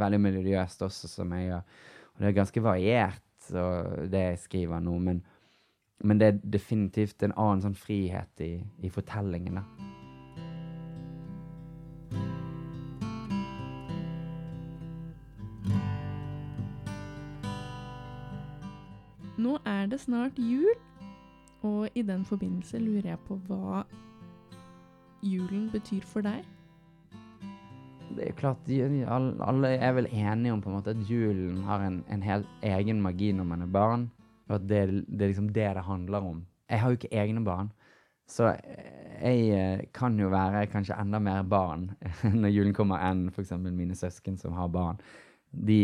veldig 0.00 0.20
melodiøst 0.24 0.86
også, 0.86 1.10
som 1.10 1.34
jeg 1.36 1.50
gjør. 1.50 1.66
Og 2.14 2.22
det 2.22 2.30
er 2.30 2.38
ganske 2.38 2.62
variert, 2.64 3.50
det 3.50 4.22
jeg 4.22 4.40
skriver 4.46 4.80
nå. 4.80 4.96
Men 5.10 5.20
men 6.00 6.20
det 6.20 6.26
er 6.26 6.38
definitivt 6.56 7.22
en 7.22 7.36
annen 7.36 7.64
sånn 7.64 7.76
frihet 7.76 8.44
i, 8.44 8.54
i 8.80 8.92
fortellingen, 8.92 9.60
da. 9.60 9.89
Snart 20.00 20.38
jul, 20.40 20.72
og 21.62 21.88
i 21.94 22.02
den 22.02 22.24
forbindelse 22.24 22.80
lurer 22.80 23.12
jeg 23.12 23.20
på 23.26 23.36
hva 23.48 23.82
julen 25.22 25.68
betyr 25.72 26.04
for 26.08 26.24
deg. 26.24 26.46
Det 28.10 28.26
er 28.26 28.38
klart, 28.38 28.66
alle 28.66 29.68
er 29.76 29.92
vel 29.94 30.08
enige 30.10 30.52
om 30.52 30.62
på 30.62 30.70
en 30.70 30.78
måte 30.78 30.94
at 30.96 31.02
julen 31.10 31.60
har 31.62 31.84
en, 31.86 32.00
en 32.10 32.22
helt 32.22 32.48
egen 32.66 33.02
magi 33.02 33.30
når 33.32 33.46
man 33.46 33.62
er 33.62 33.70
barn, 33.70 34.08
og 34.48 34.56
at 34.56 34.66
det, 34.68 34.80
det 35.06 35.22
er 35.22 35.32
liksom 35.34 35.52
det 35.54 35.68
det 35.76 35.84
handler 35.86 36.26
om. 36.32 36.40
Jeg 36.70 36.80
har 36.80 36.90
jo 36.90 36.98
ikke 36.98 37.14
egne 37.14 37.44
barn, 37.44 37.70
så 38.30 38.54
jeg 39.20 39.48
eh, 39.54 39.80
kan 39.94 40.18
jo 40.18 40.30
være 40.32 40.66
kanskje 40.72 40.96
enda 41.00 41.18
mer 41.18 41.42
barn 41.42 41.90
når 42.42 42.54
julen 42.54 42.74
kommer 42.74 43.02
enn 43.04 43.28
eksempel 43.30 43.74
mine 43.74 43.94
søsken 43.98 44.38
som 44.38 44.56
har 44.56 44.70
barn. 44.72 45.00
De, 45.50 45.80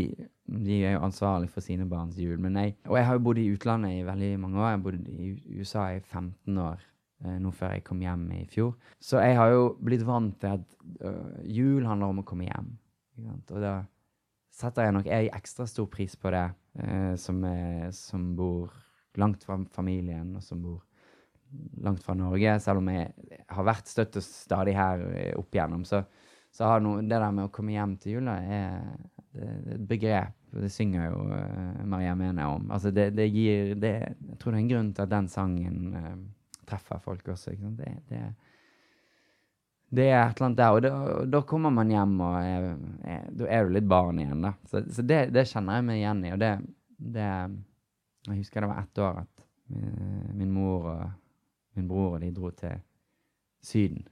de 0.46 0.76
er 0.84 0.94
jo 0.94 1.04
ansvarlig 1.06 1.48
for 1.50 1.64
sine 1.64 1.88
barns 1.90 2.18
jul, 2.20 2.38
jeg, 2.38 2.76
og 2.86 2.98
jeg 2.98 3.06
har 3.06 3.16
jo 3.16 3.24
bodd 3.26 3.40
i 3.42 3.48
utlandet 3.50 3.96
i 3.96 4.04
veldig 4.06 4.30
mange 4.40 4.60
år. 4.60 4.68
Jeg 4.68 4.78
har 4.78 4.84
bodd 4.84 5.08
i 5.10 5.32
USA 5.58 5.88
i 5.96 6.00
15 6.00 6.60
år, 6.62 6.86
eh, 7.24 7.38
nå 7.42 7.50
før 7.50 7.74
jeg 7.74 7.84
kom 7.88 8.00
hjem 8.04 8.24
i 8.36 8.44
fjor. 8.52 8.76
Så 9.02 9.18
jeg 9.24 9.36
har 9.40 9.50
jo 9.50 9.68
blitt 9.82 10.06
vant 10.06 10.38
til 10.40 10.54
at 10.54 10.78
øh, 11.02 11.42
jul 11.50 11.86
handler 11.86 12.14
om 12.14 12.22
å 12.22 12.26
komme 12.28 12.46
hjem. 12.46 12.72
Og 13.50 13.60
da 13.62 13.80
setter 14.56 14.86
jeg 14.86 14.96
nok 14.96 15.08
jeg 15.10 15.32
ekstra 15.36 15.66
stor 15.68 15.88
pris 15.92 16.16
på 16.16 16.32
det, 16.32 16.46
eh, 16.80 17.14
som, 17.20 17.42
er, 17.44 17.90
som 17.96 18.30
bor 18.38 18.72
langt 19.20 19.44
fra 19.44 19.58
familien, 19.72 20.34
og 20.36 20.44
som 20.44 20.62
bor 20.62 20.84
langt 21.82 22.04
fra 22.04 22.14
Norge. 22.16 22.56
Selv 22.62 22.82
om 22.82 22.90
jeg 22.92 23.10
har 23.52 23.68
vært 23.68 23.90
støtt 23.90 24.18
og 24.20 24.24
stadig 24.24 24.76
her 24.76 25.04
eh, 25.10 25.34
opp 25.38 25.54
igjennom, 25.54 25.84
så, 25.88 26.02
så 26.54 26.72
har 26.72 26.84
noe, 26.84 27.04
det 27.04 27.16
der 27.16 27.32
med 27.34 27.48
å 27.48 27.52
komme 27.52 27.76
hjem 27.76 27.96
til 28.00 28.18
jula 28.18 28.38
er 28.42 28.80
et 29.42 29.84
begrep. 29.88 30.34
Det 30.56 30.70
synger 30.72 31.10
jo 31.10 31.20
uh, 31.28 31.84
Maria 31.84 32.14
Mene 32.16 32.46
om. 32.48 32.70
Altså 32.72 32.90
det, 32.94 33.10
det 33.16 33.26
gir 33.28 33.74
det, 33.76 33.92
Jeg 34.08 34.38
tror 34.40 34.54
det 34.54 34.58
er 34.58 34.62
en 34.62 34.70
grunn 34.70 34.92
til 34.96 35.04
at 35.04 35.12
den 35.12 35.28
sangen 35.28 35.80
uh, 35.92 36.14
treffer 36.68 37.02
folk 37.02 37.28
også. 37.34 37.52
Det, 37.76 37.92
det, 38.08 38.22
det 39.96 40.08
er 40.08 40.22
et 40.22 40.40
eller 40.40 40.48
annet 40.48 40.62
der. 40.62 40.78
Og 40.78 41.20
og 41.20 41.28
da 41.34 41.42
kommer 41.42 41.74
man 41.74 41.92
hjem, 41.92 42.16
og 42.20 42.38
da 43.36 43.50
er 43.50 43.68
du 43.68 43.76
litt 43.76 43.88
barn 43.90 44.22
igjen, 44.22 44.42
da. 44.48 44.54
Så, 44.70 44.82
så 44.90 45.04
det, 45.04 45.20
det 45.36 45.46
kjenner 45.50 45.78
jeg 45.78 45.88
meg 45.90 46.00
igjen 46.00 46.24
i. 46.24 46.32
Og 46.34 46.42
det, 46.42 46.52
det 46.96 47.30
Jeg 48.26 48.40
husker 48.40 48.64
det 48.64 48.72
var 48.72 48.82
ett 48.82 48.98
år 48.98 49.22
at 49.22 49.46
min, 49.68 49.94
min 50.34 50.50
mor 50.50 50.90
og 50.90 51.06
min 51.76 51.88
bror 51.88 52.16
og 52.16 52.20
de 52.24 52.32
dro 52.34 52.50
til 52.56 52.80
Syden. 53.66 54.06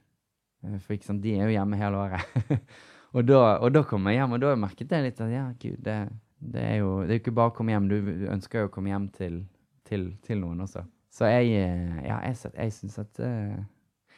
Eh, 0.63 0.79
For 0.79 0.95
ikke 0.95 1.09
sant, 1.09 1.23
de 1.23 1.35
er 1.35 1.47
jo 1.47 1.55
hjemme 1.55 1.79
hele 1.79 1.97
året. 1.97 2.21
og, 3.15 3.23
da, 3.23 3.41
og 3.63 3.71
da 3.71 3.83
kom 3.87 4.09
jeg 4.09 4.19
hjem, 4.19 4.35
og 4.35 4.43
da 4.43 4.53
merket 4.59 4.91
jeg 4.91 5.05
litt 5.05 5.21
at 5.23 5.31
ja, 5.31 5.45
gud, 5.61 5.77
det, 5.85 5.99
det, 6.43 6.63
er 6.63 6.81
jo 6.81 6.89
det 7.05 7.15
er 7.15 7.21
ikke 7.21 7.35
bare 7.37 7.53
å 7.53 7.55
komme 7.55 7.71
hjem. 7.71 7.87
Du 7.87 8.27
ønsker 8.33 8.65
jo 8.65 8.69
å 8.69 8.73
komme 8.73 8.91
hjem 8.91 9.07
til, 9.15 9.39
til, 9.87 10.09
til 10.25 10.41
noen 10.41 10.65
også. 10.65 10.83
Så 11.15 11.29
jeg, 11.31 11.53
eh, 11.61 12.01
ja, 12.03 12.19
jeg, 12.27 12.51
jeg 12.51 12.75
syns 12.75 12.99
at 12.99 13.21
eh, 13.23 13.55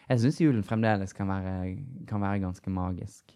Jeg 0.08 0.22
syns 0.24 0.40
julen 0.42 0.64
fremdeles 0.66 1.14
kan 1.14 1.30
være, 1.30 1.76
kan 2.10 2.24
være 2.24 2.42
ganske 2.46 2.72
magisk. 2.74 3.36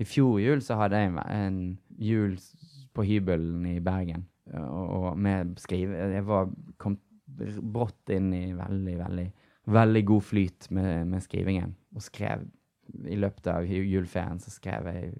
I 0.00 0.04
fjor 0.08 0.40
jul 0.40 0.62
så 0.64 0.78
hadde 0.80 0.98
jeg 0.98 1.12
en 1.32 1.60
jul 2.02 2.34
på 2.96 3.04
hybelen 3.04 3.66
i 3.68 3.78
Bergen. 3.84 4.26
Og, 4.56 5.12
og 5.12 5.18
med 5.18 5.54
skrive 5.60 6.08
Jeg 6.14 6.26
var, 6.26 6.50
kom 6.82 6.98
brått 7.60 8.10
inn 8.14 8.32
i 8.34 8.44
veldig, 8.56 8.96
veldig, 8.98 9.26
veldig 9.76 10.02
god 10.08 10.24
flyt 10.24 10.70
med, 10.74 11.06
med 11.12 11.22
skrivingen. 11.22 11.76
Og 11.94 12.04
skrev 12.04 12.46
I 13.06 13.16
løpet 13.18 13.46
av 13.50 13.64
ju- 13.66 13.84
juleferien 13.90 14.38
så 14.40 14.50
skrev 14.54 14.86
jeg 14.92 15.12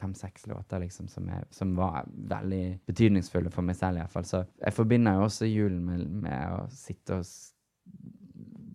fem-seks 0.00 0.46
låter 0.50 0.80
liksom, 0.84 1.08
som, 1.08 1.28
jeg, 1.28 1.44
som 1.54 1.74
var 1.76 2.06
veldig 2.08 2.80
betydningsfulle 2.88 3.50
for 3.52 3.66
meg 3.66 3.76
selv. 3.76 3.98
i 3.98 4.04
hvert 4.04 4.14
fall. 4.14 4.24
Så 4.28 4.44
jeg 4.60 4.76
forbinder 4.76 5.18
jo 5.18 5.26
også 5.28 5.48
julen 5.50 5.82
med, 5.84 6.06
med 6.24 6.56
å 6.56 6.62
sitte 6.72 7.20
og 7.20 7.28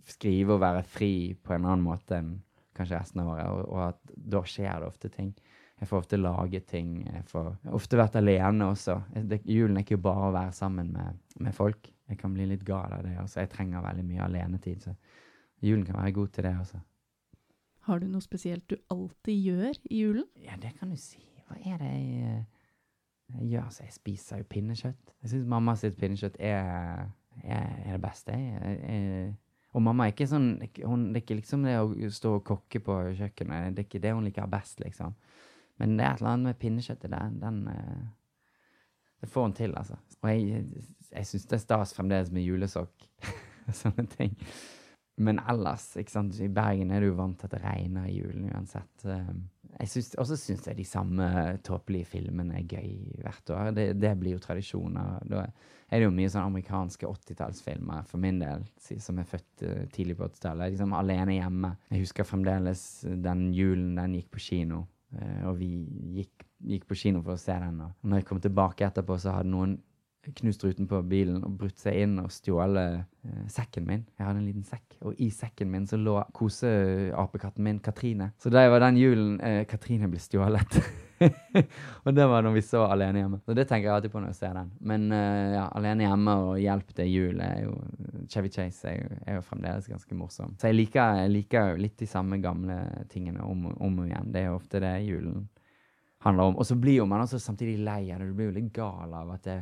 skrive 0.05 0.55
og 0.55 0.61
være 0.61 0.83
fri 0.85 1.13
på 1.41 1.55
en 1.55 1.65
annen 1.65 1.85
måte 1.85 2.19
enn 2.19 2.35
kanskje 2.75 2.97
resten 2.99 3.21
av 3.23 3.29
året, 3.33 3.47
og, 3.49 3.69
og 3.71 3.83
at 3.87 4.15
da 4.35 4.41
skjer 4.45 4.81
det 4.83 4.89
ofte 4.89 5.09
ting. 5.13 5.31
Jeg 5.79 5.89
får 5.89 6.01
ofte 6.03 6.17
lage 6.19 6.59
ting. 6.67 6.91
Jeg 7.07 7.23
får 7.27 7.49
ofte 7.75 7.97
vært 7.99 8.15
alene 8.19 8.69
også. 8.71 8.97
Det, 9.27 9.41
julen 9.47 9.79
er 9.79 9.83
ikke 9.85 9.99
bare 10.03 10.29
å 10.29 10.33
være 10.35 10.53
sammen 10.55 10.91
med, 10.95 11.17
med 11.43 11.55
folk. 11.55 11.89
Jeg 12.07 12.19
kan 12.21 12.35
bli 12.35 12.45
litt 12.47 12.63
gal 12.67 12.93
av 12.95 13.03
det 13.03 13.15
også. 13.19 13.41
Jeg 13.41 13.51
trenger 13.55 13.83
veldig 13.83 14.05
mye 14.07 14.23
alenetid, 14.27 14.83
så 14.85 14.93
julen 15.65 15.85
kan 15.87 15.97
være 15.99 16.13
god 16.15 16.31
til 16.35 16.47
det 16.47 16.53
også. 16.61 16.79
Har 17.85 18.01
du 18.01 18.07
noe 18.09 18.23
spesielt 18.23 18.65
du 18.69 18.77
alltid 18.89 19.37
gjør 19.37 19.79
i 19.91 20.01
julen? 20.01 20.25
Ja, 20.41 20.57
det 20.61 20.73
kan 20.79 20.89
du 20.89 20.97
si. 20.97 21.21
Hva 21.45 21.57
er 21.61 21.81
det 21.81 21.89
jeg, 21.91 22.21
eh, 22.25 22.69
jeg 23.35 23.49
gjør? 23.51 23.67
Altså, 23.69 23.83
jeg 23.85 23.93
spiser 23.93 24.41
jo 24.41 24.47
pinnekjøtt. 24.49 25.13
Jeg 25.21 25.33
syns 25.33 25.49
mamma 25.49 25.75
sitt 25.77 25.97
pinnekjøtt 25.99 26.39
er, 26.41 27.11
er, 27.43 27.67
er 27.85 27.91
det 27.91 28.01
beste. 28.01 28.33
Jeg, 28.33 28.79
jeg, 28.81 29.35
og 29.75 29.83
mamma 29.83 30.07
er 30.07 30.15
ikke 30.15 30.27
sånn 30.31 30.49
hun, 30.87 31.09
Det 31.11 31.19
er 31.19 31.23
ikke 31.25 31.37
liksom 31.41 31.65
det 31.67 31.75
å 31.77 32.11
stå 32.17 32.37
og 32.39 32.45
kokke 32.47 32.81
på 32.81 32.97
kjøkkenet. 33.19 33.75
Det 33.75 33.83
er 33.83 33.89
ikke 33.89 34.01
det 34.01 34.13
hun 34.15 34.25
liker 34.25 34.49
best, 34.49 34.79
liksom. 34.81 35.13
Men 35.77 35.97
det 35.97 36.05
er 36.05 36.13
et 36.13 36.21
eller 36.23 36.31
annet 36.31 36.49
med 36.49 36.61
pinnekjøttet 36.61 37.11
der. 37.11 37.33
Den 37.41 37.67
eh, 37.69 38.05
Det 39.21 39.29
får 39.29 39.49
hun 39.49 39.53
til, 39.57 39.75
altså. 39.77 39.99
Og 40.23 40.31
jeg, 40.31 40.65
jeg 41.11 41.27
syns 41.27 41.45
det 41.51 41.59
er 41.59 41.65
stas 41.67 41.93
fremdeles 41.93 42.33
med 42.33 42.47
julesokk. 42.47 43.09
Sånne 43.83 44.07
ting. 44.09 44.33
Men 45.17 45.39
ellers, 45.47 45.93
ikke 45.95 46.11
sant, 46.11 46.35
i 46.43 46.49
Bergen 46.51 46.89
er 46.91 47.05
du 47.05 47.13
vant 47.15 47.37
til 47.39 47.47
at 47.47 47.53
det 47.55 47.61
regner 47.63 48.09
i 48.09 48.17
julen 48.17 48.49
uansett. 48.51 49.05
Eh, 49.07 49.29
og 49.75 50.27
så 50.27 50.35
syns 50.39 50.67
jeg 50.67 50.77
de 50.77 50.85
samme 50.87 51.25
tåpelige 51.63 52.07
filmene 52.07 52.57
er 52.61 52.67
gøy 52.67 53.21
hvert 53.23 53.49
år. 53.51 53.71
Det, 53.75 53.85
det 53.99 54.11
blir 54.19 54.35
jo 54.35 54.41
tradisjoner. 54.43 55.17
Da 55.27 55.45
er 55.45 55.99
det 55.99 56.05
jo 56.07 56.13
mye 56.15 56.31
sånn 56.31 56.47
amerikanske 56.49 57.07
80-tallsfilmer 57.07 58.05
for 58.07 58.23
min 58.23 58.39
del, 58.43 58.63
som 58.79 59.19
er 59.19 59.27
født 59.29 59.63
eh, 59.67 59.81
tidlig 59.95 60.17
på 60.19 60.27
80-tallet. 60.29 60.75
Liksom 60.75 60.95
alene 60.95 61.39
hjemme. 61.39 61.73
Jeg 61.91 62.05
husker 62.05 62.27
fremdeles 62.27 62.85
den 63.05 63.49
julen 63.55 63.95
den 63.99 64.15
gikk 64.19 64.31
på 64.35 64.43
kino. 64.49 64.85
eh, 65.15 65.43
Og 65.47 65.59
vi 65.59 65.71
gikk, 66.19 66.47
gikk 66.75 66.87
på 66.91 66.99
kino 67.05 67.23
for 67.23 67.35
å 67.35 67.41
se 67.41 67.55
den. 67.63 67.79
Og 67.87 68.07
når 68.07 68.23
jeg 68.23 68.29
kom 68.31 68.43
tilbake 68.43 68.87
etterpå, 68.87 69.19
så 69.19 69.35
hadde 69.39 69.51
noen 69.55 69.77
knust 70.33 70.63
ruten 70.63 70.87
på 70.89 71.01
bilen 71.05 71.43
og 71.45 71.57
brutt 71.59 71.79
seg 71.79 72.01
inn 72.05 72.17
og 72.21 72.31
stjålet 72.33 73.01
eh, 73.01 73.45
sekken 73.51 73.87
min. 73.87 74.03
Jeg 74.17 74.25
hadde 74.27 74.41
en 74.41 74.47
liten 74.47 74.65
sekk, 74.67 74.97
og 75.05 75.19
i 75.21 75.29
sekken 75.33 75.71
min 75.71 75.87
så 75.89 75.99
lå 75.99 76.17
koseapekatten 76.35 77.65
min 77.65 77.81
Katrine. 77.83 78.31
Så 78.41 78.51
det 78.53 78.65
var 78.71 78.83
den 78.83 78.99
julen 78.99 79.39
eh, 79.41 79.63
Katrine 79.69 80.09
ble 80.11 80.21
stjålet. 80.21 80.79
og 82.05 82.11
det 82.15 82.27
var 82.27 82.43
når 82.43 82.57
vi 82.57 82.63
så 82.65 82.83
Alene 82.89 83.21
hjemme. 83.21 83.41
Så 83.45 83.55
det 83.57 83.67
tenker 83.69 83.89
jeg 83.89 83.95
alltid 83.95 84.13
på 84.13 84.21
når 84.23 84.33
jeg 84.33 84.39
ser 84.41 84.55
den. 84.57 84.71
Men 84.91 85.07
eh, 85.15 85.55
ja, 85.55 85.65
Alene 85.77 86.07
hjemme 86.07 86.37
og 86.47 86.53
Hjelp 86.61 86.95
til 86.97 87.11
jul 87.11 87.43
er 87.45 87.65
jo 87.65 87.75
Chevy 88.31 88.51
Chase 88.51 88.91
er 88.91 88.97
jo, 88.99 89.19
er 89.25 89.39
jo 89.39 89.45
fremdeles 89.45 89.89
ganske 89.91 90.17
morsom. 90.17 90.55
Så 90.59 90.71
jeg 90.71 90.79
liker, 90.79 91.21
jeg 91.21 91.35
liker 91.35 91.75
litt 91.81 91.99
de 92.01 92.09
samme 92.09 92.41
gamle 92.43 92.79
tingene 93.11 93.45
om, 93.45 93.67
om 93.75 94.01
og 94.01 94.09
igjen. 94.09 94.31
Det 94.33 94.41
er 94.41 94.49
jo 94.49 94.57
ofte 94.59 94.81
det 94.83 94.95
julen 95.05 95.45
handler 96.25 96.43
om. 96.51 96.57
Og 96.57 96.65
så 96.65 96.75
blir 96.79 96.99
jo 96.99 97.07
man 97.09 97.23
også 97.25 97.39
samtidig 97.41 97.79
lei 97.85 98.09
av 98.11 98.21
det. 98.21 98.29
Du 98.29 98.37
blir 98.37 98.49
jo 98.49 98.57
litt 98.57 98.73
gal 98.73 99.13
av 99.13 99.35
at 99.35 99.45
det, 99.45 99.59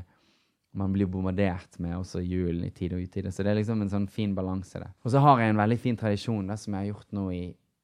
man 0.74 0.94
blir 0.94 1.10
bombardert 1.10 1.78
med 1.80 1.96
også 1.98 2.22
julen 2.26 2.64
i 2.66 2.72
tid 2.74 2.96
og 2.96 3.04
utide. 3.06 3.32
Så 3.32 3.44
det 3.46 3.52
er 3.52 3.60
liksom 3.60 3.84
en 3.84 3.92
sånn 3.92 4.08
fin 4.10 4.34
balanse 4.36 4.82
der. 4.82 4.94
Og 5.06 5.14
så 5.14 5.22
har 5.22 5.42
jeg 5.42 5.54
en 5.54 5.62
veldig 5.62 5.78
fin 5.82 5.98
tradisjon 6.00 6.50
da, 6.50 6.58
som 6.58 6.74
jeg 6.74 6.82
har 6.82 6.96
gjort 6.96 7.14
nå 7.14 7.28
i 7.34 7.44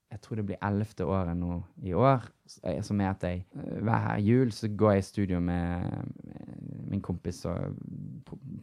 jeg 0.09 0.21
tror 0.23 0.39
det 0.39 0.45
blir 0.47 0.61
ellevte 0.65 1.05
året 1.05 1.37
nå 1.37 1.59
i 1.85 1.91
år, 1.93 2.23
som 2.81 3.01
er 3.01 3.11
at 3.11 3.25
jeg 3.27 3.43
eh, 3.53 3.75
hver 3.85 4.21
jul 4.25 4.53
så 4.55 4.69
går 4.73 4.95
jeg 4.95 5.03
i 5.03 5.05
studio 5.05 5.39
med 5.39 5.83
min 6.89 7.01
kompis 7.05 7.43
og 7.45 7.75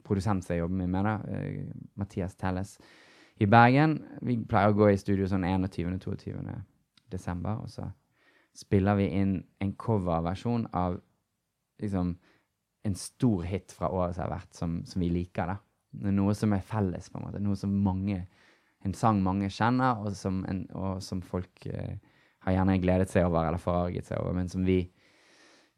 produsent 0.04 0.42
som 0.42 0.56
jeg 0.56 0.64
jobber 0.64 0.88
med 0.90 1.06
da, 1.06 1.12
eh, 1.30 1.68
Mathias 1.94 2.34
Telles 2.34 2.74
i 3.38 3.46
Bergen. 3.46 4.00
Vi 4.26 4.40
pleier 4.42 4.74
å 4.74 4.78
gå 4.78 4.90
i 4.90 4.98
studio 4.98 5.28
sånn 5.30 5.46
21.-22. 5.46 6.34
desember, 7.14 7.62
og 7.62 7.70
så 7.70 7.86
spiller 8.56 8.98
vi 8.98 9.06
inn 9.14 9.36
en 9.62 9.72
coverversjon 9.78 10.66
av 10.74 10.98
liksom 11.78 12.16
en 12.86 12.94
stor 12.94 13.42
hit 13.42 13.74
fra 13.74 13.90
året 13.90 14.16
som 14.16 14.26
har 14.26 14.36
vært, 14.36 14.52
som, 14.54 14.80
som 14.86 15.02
vi 15.02 15.10
liker. 15.10 15.50
da. 15.50 16.10
Noe 16.14 16.34
som 16.36 16.54
er 16.54 16.64
felles, 16.66 17.08
på 17.10 17.18
en 17.18 17.26
måte. 17.26 17.42
Noe 17.42 17.58
som 17.58 17.72
mange, 17.84 18.26
En 18.86 18.92
sang 18.94 19.18
mange 19.18 19.48
kjenner, 19.50 19.98
og 19.98 20.14
som, 20.14 20.44
en, 20.46 20.60
og 20.78 21.00
som 21.02 21.18
folk 21.24 21.64
eh, 21.66 21.96
har 22.44 22.54
gjerne 22.54 22.76
gledet 22.78 23.10
seg 23.10 23.24
over 23.26 23.48
eller 23.48 23.58
forarget 23.58 24.06
seg 24.06 24.20
over, 24.20 24.36
men 24.36 24.46
som 24.52 24.62
vi, 24.62 24.76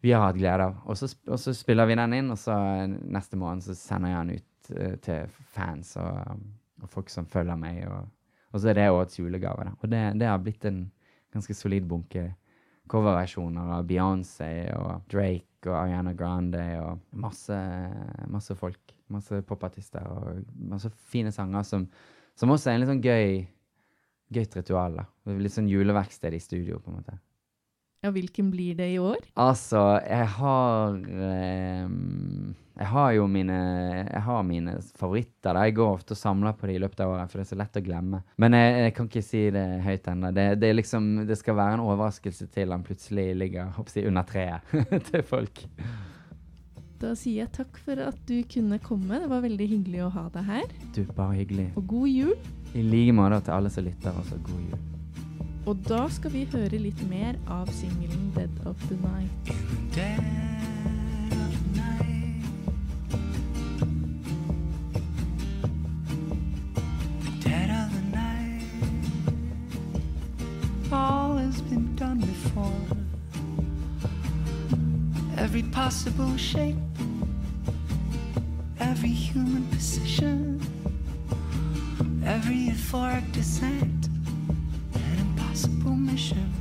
vi 0.05 0.12
har 0.12 0.27
hatt 0.27 0.37
glede 0.37 0.67
av. 0.67 0.83
Og 0.85 0.99
så, 0.99 1.09
og 1.31 1.41
så 1.41 1.55
spiller 1.57 1.88
vi 1.88 1.97
den 1.97 2.17
inn, 2.19 2.29
og 2.35 2.37
så 2.37 2.59
eh, 2.83 2.99
neste 3.09 3.38
måned 3.41 3.65
så 3.65 3.79
sender 3.79 4.12
jeg 4.12 4.19
den 4.19 4.35
ut 4.37 4.73
eh, 4.75 4.99
til 5.07 5.41
fans 5.55 5.95
og, 6.03 6.43
og 6.83 6.93
folk 6.93 7.09
som 7.15 7.31
følger 7.31 7.57
meg. 7.57 7.81
Og, 7.88 8.12
og 8.53 8.61
så 8.61 8.75
er 8.75 8.83
det 8.83 8.91
årets 8.93 9.23
julegave. 9.23 9.71
Da. 9.71 9.73
Og 9.81 9.95
det, 9.95 10.05
det 10.21 10.29
har 10.29 10.45
blitt 10.45 10.69
en 10.69 10.85
ganske 11.33 11.57
solid 11.57 11.88
bunke 11.88 12.27
coverversjoner 12.93 13.73
av 13.79 13.88
Beyoncé 13.88 14.53
og 14.77 15.09
Drake 15.09 15.48
og 15.67 15.75
Ariana 15.81 16.15
Grande 16.15 16.62
og 16.83 17.03
masse, 17.19 17.57
masse 18.31 18.55
folk. 18.59 18.95
Masse 19.09 19.41
popartister 19.49 20.05
og 20.05 20.43
masse 20.69 20.91
fine 21.09 21.33
sanger 21.33 21.65
som, 21.65 21.87
som 22.37 22.50
også 22.53 22.69
er 22.69 22.77
en 22.77 22.83
litt 22.83 22.91
sånn 22.91 23.05
gøy 23.05 23.47
gøyt 24.35 24.59
ritual. 24.59 24.99
da. 25.00 25.07
Litt 25.38 25.55
sånn 25.55 25.71
juleverksted 25.71 26.37
i 26.37 26.43
studio, 26.43 26.81
på 26.83 26.93
en 26.93 27.00
måte. 27.00 27.17
Ja, 28.05 28.12
hvilken 28.15 28.53
blir 28.53 28.77
det 28.79 28.93
i 28.93 28.99
år? 29.03 29.25
Altså, 29.41 29.81
jeg 30.05 30.27
har 30.37 30.99
eh, 31.03 31.88
Jeg 32.79 32.87
har 32.93 33.13
jo 33.17 33.27
mine 33.27 33.55
Jeg 34.07 34.23
har 34.23 34.43
mine 34.47 34.77
favoritter. 34.97 35.53
da. 35.55 35.65
Jeg 35.67 35.75
går 35.75 35.95
ofte 35.97 36.15
og 36.15 36.21
samler 36.21 36.53
på 36.55 36.67
dem 36.69 36.77
i 36.77 36.83
løpet 36.83 37.01
av 37.03 37.15
året, 37.17 37.31
for 37.31 37.41
det 37.41 37.47
er 37.47 37.51
så 37.51 37.59
lett 37.59 37.79
å 37.81 37.85
glemme. 37.85 38.21
Men 38.39 38.55
jeg, 38.55 38.75
jeg 38.85 38.95
kan 38.95 39.09
ikke 39.11 39.23
si 39.27 39.41
det 39.55 39.65
høyt 39.83 40.11
ennå. 40.13 40.31
Det, 40.35 40.45
det, 40.63 40.71
liksom, 40.79 41.09
det 41.27 41.39
skal 41.41 41.59
være 41.59 41.79
en 41.79 41.87
overraskelse 41.89 42.47
til 42.55 42.75
han 42.75 42.85
plutselig 42.87 43.33
ligger 43.37 43.73
hoppsi, 43.79 44.05
under 44.07 44.23
treet 44.29 44.77
til 45.11 45.27
folk. 45.27 45.65
Da 46.99 47.13
sier 47.15 47.45
jeg 47.45 47.53
takk 47.55 47.79
for 47.83 48.01
at 48.03 48.19
du 48.27 48.43
kunne 48.51 48.79
komme. 48.83 49.21
Det 49.23 49.31
var 49.31 49.43
veldig 49.43 49.69
hyggelig 49.71 50.05
å 50.07 50.13
ha 50.15 50.25
deg 50.35 50.47
her. 50.47 50.71
Du, 50.95 51.03
bare 51.15 51.39
hyggelig. 51.39 51.69
Og 51.79 51.87
god 51.91 52.09
jul. 52.11 52.37
I 52.75 52.83
like 52.83 53.15
måte 53.17 53.41
til 53.47 53.55
alle 53.55 53.71
som 53.75 53.87
lytter. 53.87 54.19
Også 54.23 54.39
god 54.47 54.63
jul. 54.71 54.87
Og 55.69 55.83
da 55.87 56.05
skal 56.11 56.33
vi 56.33 56.47
høre 56.49 56.81
litt 56.81 57.03
mer 57.11 57.37
av 57.47 57.69
singelen 57.77 58.31
'Dead 58.35 58.67
of 58.67 58.79
the 58.89 58.97
Night'. 59.03 60.58
Every 75.59 75.71
possible 75.73 76.37
shape, 76.37 76.77
every 78.79 79.09
human 79.09 79.67
position, 79.67 80.61
every 82.25 82.69
euphoric 82.69 83.33
descent, 83.33 84.09
an 84.95 85.19
impossible 85.19 85.97
mission. 85.97 86.53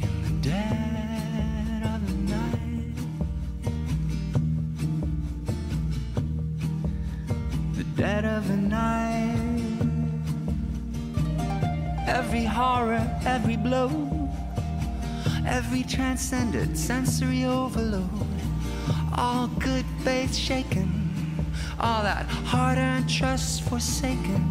In 0.00 0.22
the 0.22 0.48
dead 0.48 1.82
of 1.92 2.06
the 2.06 2.14
night. 2.36 2.94
the 7.74 7.84
dead 8.00 8.24
of 8.24 8.46
the 8.46 8.56
night. 8.56 9.82
Every 12.06 12.44
horror, 12.44 13.04
every 13.26 13.56
blow, 13.56 14.11
every 15.52 15.82
transcendent 15.82 16.78
sensory 16.78 17.44
overload, 17.44 18.08
all 19.18 19.48
good 19.58 19.84
faith 20.02 20.34
shaken, 20.34 21.44
all 21.78 22.02
that 22.02 22.24
hard 22.26 22.78
earned 22.78 23.06
trust 23.06 23.60
forsaken 23.68 24.42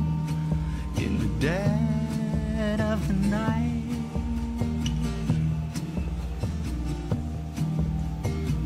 in 0.97 1.17
the 1.17 1.47
dead 1.47 2.79
of 2.81 3.07
the 3.07 3.15
night. 3.29 3.81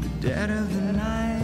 The 0.02 0.28
dead 0.28 0.50
of 0.50 0.76
the 0.76 0.92
night. 0.92 1.42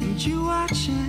and 0.00 0.26
you 0.26 0.44
watching. 0.44 1.01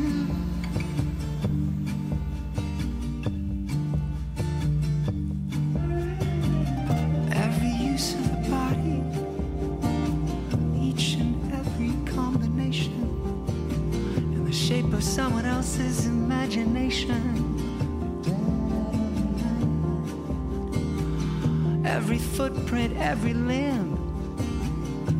Footprint, 22.74 22.98
every 22.98 23.34
limb, 23.34 23.98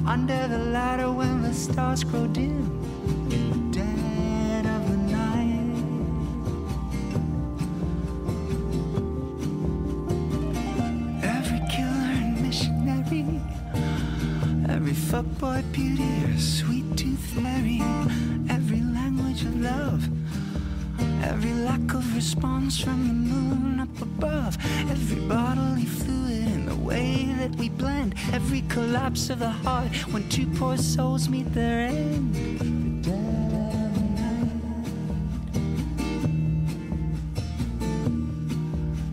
under 0.08 0.48
the 0.48 0.58
ladder 0.58 1.12
when 1.12 1.42
the 1.42 1.54
stars 1.54 2.04
grow 2.04 2.28
dim. 2.28 2.66
In 3.32 3.72
the 3.72 3.78
dead 3.78 4.66
of 4.66 4.82
the 4.90 4.98
night. 4.98 5.76
Every 11.24 11.62
killer 11.70 12.12
and 12.22 12.42
missionary, 12.42 13.42
every 14.70 14.94
fuckboy 14.94 15.62
beauty 15.72 16.12
or 16.26 16.40
sweet 16.40 16.98
tooth 16.98 17.36
Mary, 17.38 17.82
every 18.50 18.82
language 18.82 19.44
of 19.44 19.62
love, 19.62 20.10
every 21.24 21.54
lack 21.54 21.94
of 21.94 22.16
response 22.16 22.80
from 22.80 23.08
the 23.08 23.14
moon 23.14 23.80
up 23.80 24.02
above, 24.02 24.58
every 24.90 25.20
bodily 25.28 25.86
fluid 25.86 26.43
way 26.84 27.26
that 27.40 27.56
we 27.60 27.70
blend, 27.70 28.14
every 28.34 28.62
collapse 28.70 29.30
of 29.30 29.40
the 29.40 29.50
heart 29.50 29.96
when 30.12 30.28
two 30.30 30.48
poor 30.60 30.78
souls 30.78 31.30
meet 31.30 31.48
their 31.54 31.88
end. 31.88 32.36
The 32.36 33.10
dead 33.10 33.54
of 33.94 34.10
night. 34.20 34.52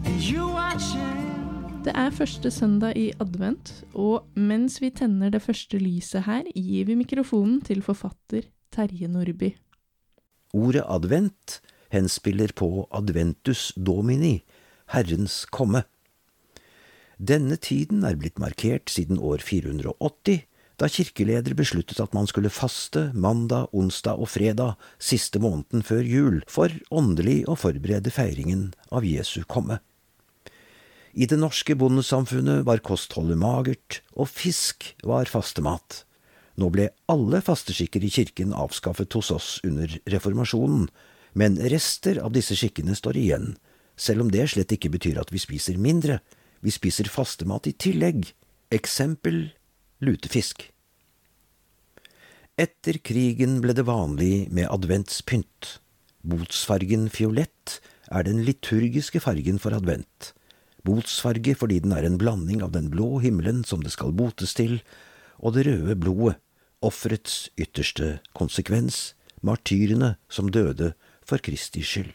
And 0.07 0.21
you're 0.21 0.53
watching. 0.53 1.21
Det 1.85 1.93
er 1.97 2.11
første 2.11 2.51
søndag 2.51 2.97
i 2.97 3.13
advent, 3.21 3.85
og 3.95 4.27
mens 4.37 4.81
vi 4.83 4.91
tenner 4.91 5.31
det 5.31 5.43
første 5.43 5.79
lyset 5.79 6.23
her, 6.27 6.43
gir 6.55 6.85
vi 6.85 6.95
mikrofonen 6.95 7.61
til 7.65 7.83
forfatter 7.83 8.43
Terje 8.73 9.09
Nordby. 9.09 9.55
Ordet 10.53 10.85
advent 10.89 11.61
henspiller 11.91 12.53
på 12.57 12.89
adventus 12.93 13.73
domini, 13.87 14.43
Herrens 14.93 15.45
komme. 15.47 15.83
Denne 17.21 17.59
tiden 17.61 18.01
er 18.09 18.17
blitt 18.17 18.39
markert 18.41 18.89
siden 18.89 19.19
år 19.21 19.43
480, 19.45 20.47
da 20.81 20.89
kirkeledere 20.89 21.53
besluttet 21.59 21.99
at 22.01 22.15
man 22.17 22.25
skulle 22.25 22.49
faste 22.49 23.11
mandag, 23.13 23.69
onsdag 23.77 24.17
og 24.17 24.31
fredag 24.33 24.79
siste 24.97 25.37
måneden 25.43 25.85
før 25.85 26.01
jul, 26.01 26.39
for 26.49 26.73
åndelig 26.89 27.43
å 27.45 27.59
forberede 27.61 28.09
feiringen 28.15 28.71
av 28.89 29.05
Jesu 29.05 29.43
komme. 29.45 29.83
I 31.13 31.29
det 31.29 31.37
norske 31.43 31.77
bondesamfunnet 31.77 32.65
var 32.65 32.81
kostholdet 32.81 33.37
magert, 33.37 34.01
og 34.17 34.33
fisk 34.33 34.95
var 35.05 35.29
fastemat. 35.29 36.07
Nå 36.57 36.73
ble 36.73 36.89
alle 37.13 37.45
fasteskikker 37.45 38.01
i 38.01 38.15
kirken 38.17 38.57
avskaffet 38.57 39.13
hos 39.13 39.29
oss 39.35 39.53
under 39.67 39.93
reformasjonen, 40.09 40.89
men 41.37 41.61
rester 41.69 42.17
av 42.25 42.33
disse 42.33 42.57
skikkene 42.57 42.97
står 42.97 43.21
igjen, 43.21 43.51
selv 44.01 44.25
om 44.25 44.33
det 44.33 44.49
slett 44.49 44.73
ikke 44.73 44.97
betyr 44.97 45.21
at 45.21 45.35
vi 45.35 45.43
spiser 45.43 45.77
mindre, 45.77 46.23
vi 46.61 46.73
spiser 46.75 47.09
fastemat 47.09 47.69
i 47.71 47.73
tillegg, 47.73 48.33
eksempel 48.73 49.51
lutefisk. 50.05 50.67
Etter 52.61 52.99
krigen 53.01 53.61
ble 53.65 53.73
det 53.77 53.87
vanlig 53.89 54.51
med 54.53 54.69
adventspynt. 54.69 55.79
Botsfargen 56.21 57.09
fiolett 57.09 57.79
er 58.13 58.27
den 58.27 58.43
liturgiske 58.45 59.23
fargen 59.25 59.61
for 59.63 59.73
advent. 59.73 60.35
Botsfarge 60.85 61.55
fordi 61.57 61.79
den 61.85 61.95
er 61.97 62.05
en 62.05 62.19
blanding 62.21 62.61
av 62.65 62.75
den 62.77 62.91
blå 62.93 63.19
himmelen 63.25 63.63
som 63.65 63.85
det 63.85 63.95
skal 63.97 64.13
botes 64.17 64.53
til, 64.57 64.81
og 65.41 65.57
det 65.57 65.67
røde 65.69 65.97
blodet, 65.97 66.37
offerets 66.81 67.51
ytterste 67.61 68.19
konsekvens, 68.37 69.15
martyrene 69.45 70.15
som 70.33 70.49
døde 70.53 70.95
for 71.25 71.41
Kristi 71.45 71.85
skyld. 71.85 72.13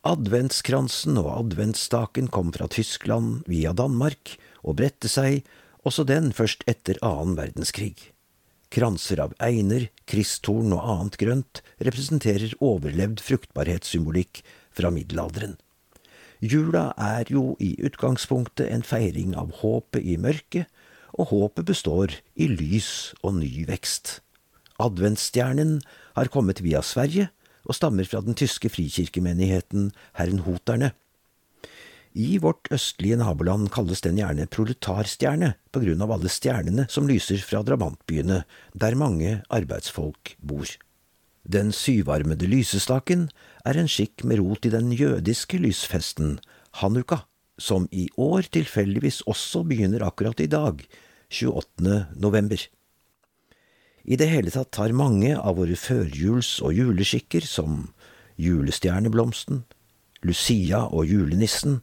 Adventskransen 0.00 1.18
og 1.20 1.28
adventsstaken 1.34 2.30
kom 2.32 2.54
fra 2.54 2.64
Tyskland 2.72 3.42
via 3.50 3.74
Danmark 3.76 4.38
og 4.64 4.78
bredte 4.78 5.10
seg, 5.12 5.42
også 5.84 6.06
den 6.08 6.30
først 6.32 6.64
etter 6.70 6.96
annen 7.04 7.36
verdenskrig. 7.36 8.08
Kranser 8.72 9.20
av 9.20 9.34
einer, 9.44 9.90
kristtorn 10.08 10.72
og 10.72 10.86
annet 10.88 11.18
grønt 11.20 11.60
representerer 11.84 12.54
overlevd 12.64 13.20
fruktbarhetssymbolikk 13.26 14.40
fra 14.72 14.88
middelalderen. 14.94 15.58
Jula 16.40 16.94
er 16.96 17.28
jo 17.28 17.58
i 17.60 17.74
utgangspunktet 17.84 18.70
en 18.72 18.86
feiring 18.86 19.34
av 19.36 19.52
håpet 19.60 20.00
i 20.00 20.16
mørket, 20.16 20.64
og 21.12 21.28
håpet 21.34 21.68
består 21.68 22.14
i 22.40 22.46
lys 22.48 23.12
og 23.20 23.36
ny 23.42 23.66
vekst. 23.68 24.22
Adventsstjernen 24.80 25.82
har 26.16 26.32
kommet 26.32 26.64
via 26.64 26.80
Sverige 26.80 27.28
og 27.70 27.78
stammer 27.78 28.08
fra 28.08 28.22
den 28.24 28.34
tyske 28.34 28.68
frikirkemenigheten 28.72 29.92
Herrenhoterne. 30.18 30.90
I 32.18 32.40
vårt 32.42 32.66
østlige 32.74 33.20
naboland 33.20 33.68
kalles 33.70 34.02
den 34.02 34.18
gjerne 34.18 34.48
proletarstjerne 34.50 35.52
på 35.70 35.82
grunn 35.84 36.02
av 36.02 36.10
alle 36.16 36.30
stjernene 36.32 36.88
som 36.90 37.06
lyser 37.06 37.38
fra 37.46 37.62
drabantbyene, 37.62 38.42
der 38.74 38.98
mange 38.98 39.36
arbeidsfolk 39.46 40.34
bor. 40.42 40.66
Den 41.46 41.70
syvarmede 41.72 42.48
lysestaken 42.50 43.28
er 43.64 43.78
en 43.78 43.88
skikk 43.88 44.26
med 44.26 44.42
rot 44.42 44.66
i 44.66 44.74
den 44.74 44.90
jødiske 44.90 45.62
lysfesten, 45.62 46.40
hanukka, 46.82 47.22
som 47.60 47.86
i 47.92 48.08
år 48.18 48.50
tilfeldigvis 48.50 49.22
også 49.30 49.62
begynner 49.68 50.02
akkurat 50.04 50.42
i 50.42 50.50
dag, 50.50 50.82
28. 51.30 52.06
november. 52.18 52.58
I 54.10 54.16
det 54.18 54.26
hele 54.26 54.50
tatt 54.50 54.72
tar 54.74 54.90
mange 54.96 55.36
av 55.38 55.60
våre 55.60 55.76
førjuls- 55.78 56.58
og 56.66 56.74
juleskikker, 56.74 57.44
som 57.46 57.92
julestjerneblomsten, 58.42 59.62
Lucia 60.26 60.80
og 60.88 61.06
julenissen, 61.06 61.78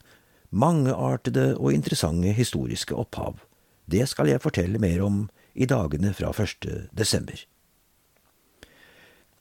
mangeartede 0.52 1.54
og 1.56 1.72
interessante 1.72 2.34
historiske 2.36 2.96
opphav. 3.00 3.40
Det 3.88 4.04
skal 4.12 4.28
jeg 4.28 4.44
fortelle 4.44 4.82
mer 4.84 5.06
om 5.06 5.24
i 5.56 5.66
dagene 5.66 6.12
fra 6.14 6.34
1. 6.36 6.92
desember. 6.92 7.40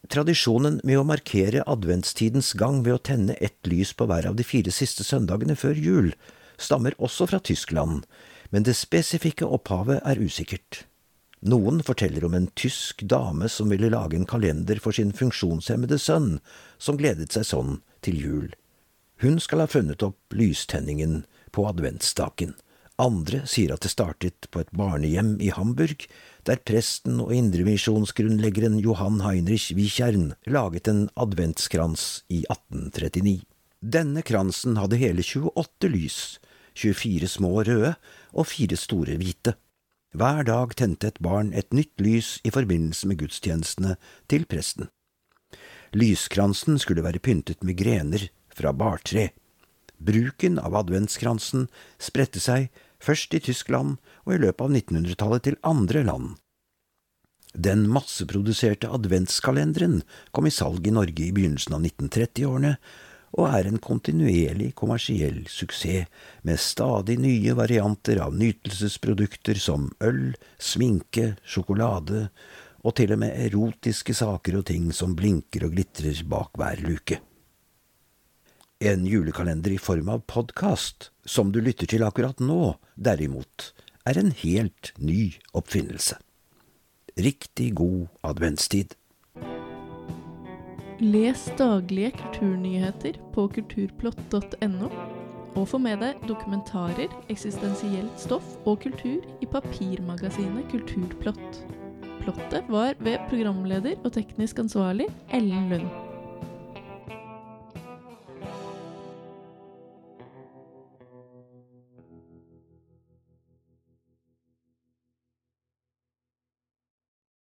Tradisjonen 0.06 0.78
med 0.86 1.00
å 1.00 1.06
markere 1.06 1.66
adventstidens 1.66 2.52
gang 2.54 2.84
ved 2.86 2.94
å 2.94 3.02
tenne 3.02 3.34
ett 3.42 3.66
lys 3.66 3.90
på 3.98 4.06
hver 4.06 4.30
av 4.30 4.38
de 4.38 4.46
fire 4.46 4.70
siste 4.70 5.02
søndagene 5.02 5.58
før 5.58 5.74
jul 5.74 6.12
stammer 6.56 6.94
også 7.02 7.26
fra 7.26 7.42
Tyskland, 7.42 8.04
men 8.54 8.62
det 8.62 8.78
spesifikke 8.78 9.48
opphavet 9.50 9.98
er 10.06 10.22
usikkert. 10.22 10.86
Noen 11.46 11.78
forteller 11.86 12.24
om 12.26 12.34
en 12.34 12.48
tysk 12.58 13.04
dame 13.06 13.46
som 13.52 13.70
ville 13.70 13.90
lage 13.92 14.18
en 14.18 14.26
kalender 14.26 14.80
for 14.82 14.96
sin 14.96 15.12
funksjonshemmede 15.14 15.98
sønn, 16.02 16.40
som 16.78 16.98
gledet 16.98 17.36
seg 17.36 17.46
sånn 17.46 17.76
til 18.02 18.18
jul. 18.18 18.48
Hun 19.22 19.38
skal 19.40 19.62
ha 19.62 19.68
funnet 19.70 20.02
opp 20.02 20.34
lystenningen 20.34 21.20
på 21.54 21.68
adventsstaken. 21.70 22.56
Andre 22.98 23.42
sier 23.46 23.74
at 23.74 23.84
det 23.84 23.92
startet 23.92 24.48
på 24.50 24.62
et 24.62 24.72
barnehjem 24.74 25.36
i 25.44 25.52
Hamburg, 25.54 26.06
der 26.48 26.62
presten 26.66 27.20
og 27.22 27.34
indremisjonsgrunnleggeren 27.36 28.80
Johan 28.82 29.20
Heinrich 29.22 29.68
Wiechern 29.76 30.32
laget 30.48 30.88
en 30.90 31.04
adventskrans 31.14 32.24
i 32.32 32.42
1839. 32.48 33.44
Denne 33.86 34.24
kransen 34.26 34.80
hadde 34.80 34.98
hele 34.98 35.22
28 35.22 35.92
lys, 35.92 36.18
24 36.74 37.30
små 37.36 37.52
røde 37.68 37.94
og 38.32 38.50
fire 38.50 38.80
store 38.80 39.20
hvite. 39.20 39.54
Hver 40.16 40.46
dag 40.48 40.70
tente 40.80 41.10
et 41.10 41.18
barn 41.20 41.50
et 41.52 41.74
nytt 41.76 42.00
lys 42.00 42.38
i 42.40 42.50
forbindelse 42.54 43.04
med 43.10 43.18
gudstjenestene 43.20 43.98
til 44.32 44.46
presten. 44.48 44.88
Lyskransen 45.92 46.78
skulle 46.80 47.04
være 47.04 47.20
pyntet 47.20 47.60
med 47.60 47.76
grener 47.76 48.24
fra 48.48 48.72
bartre. 48.72 49.26
Bruken 50.00 50.56
av 50.56 50.78
adventskransen 50.80 51.66
spredte 52.00 52.40
seg 52.40 52.70
først 52.96 53.36
i 53.36 53.42
Tyskland 53.44 53.98
og 54.24 54.32
i 54.32 54.40
løpet 54.40 54.64
av 54.64 54.72
1900-tallet 54.72 55.44
til 55.50 55.60
andre 55.68 56.06
land. 56.08 56.32
Den 57.52 57.84
masseproduserte 57.84 58.88
adventskalenderen 58.88 60.00
kom 60.32 60.48
i 60.48 60.54
salg 60.54 60.88
i 60.88 60.96
Norge 60.96 61.28
i 61.28 61.32
begynnelsen 61.36 61.76
av 61.76 61.84
1930-årene, 61.84 62.72
og 63.36 63.50
er 63.52 63.68
en 63.68 63.80
kontinuerlig 63.82 64.70
kommersiell 64.78 65.42
suksess, 65.52 66.08
med 66.42 66.60
stadig 66.60 67.18
nye 67.20 67.56
varianter 67.56 68.20
av 68.24 68.36
nytelsesprodukter 68.36 69.60
som 69.60 69.90
øl, 70.04 70.32
sminke, 70.58 71.34
sjokolade 71.44 72.28
og 72.86 72.94
til 72.96 73.12
og 73.16 73.20
med 73.20 73.34
erotiske 73.48 74.14
saker 74.16 74.60
og 74.60 74.68
ting 74.70 74.92
som 74.94 75.16
blinker 75.18 75.66
og 75.66 75.74
glitrer 75.74 76.22
bak 76.30 76.54
hver 76.56 76.80
luke. 76.86 77.18
En 78.78 79.06
julekalender 79.08 79.72
i 79.72 79.80
form 79.80 80.10
av 80.12 80.22
podkast, 80.28 81.10
som 81.24 81.50
du 81.52 81.62
lytter 81.64 81.88
til 81.88 82.04
akkurat 82.04 82.40
nå, 82.44 82.76
derimot, 82.94 83.72
er 84.06 84.20
en 84.20 84.30
helt 84.44 84.92
ny 85.00 85.32
oppfinnelse. 85.56 86.18
Riktig 87.16 87.72
god 87.80 88.06
adventstid. 88.28 88.92
Les 91.00 91.42
daglige 91.58 92.14
kulturnyheter 92.16 93.18
på 93.34 93.42
kulturplott.no, 93.52 94.88
og 95.52 95.68
få 95.68 95.80
med 95.80 96.00
deg 96.00 96.22
dokumentarer, 96.24 97.12
eksistensielt 97.28 98.16
stoff 98.20 98.54
og 98.64 98.80
kultur 98.86 99.20
i 99.44 99.50
papirmagasinet 99.52 100.64
Kulturplott. 100.72 101.60
Plottet 102.22 102.72
var 102.72 102.96
ved 103.04 103.20
programleder 103.28 104.00
og 104.04 104.16
teknisk 104.16 104.64
ansvarlig 104.64 105.10
Ellen 105.36 105.68
Lund. 105.74 106.05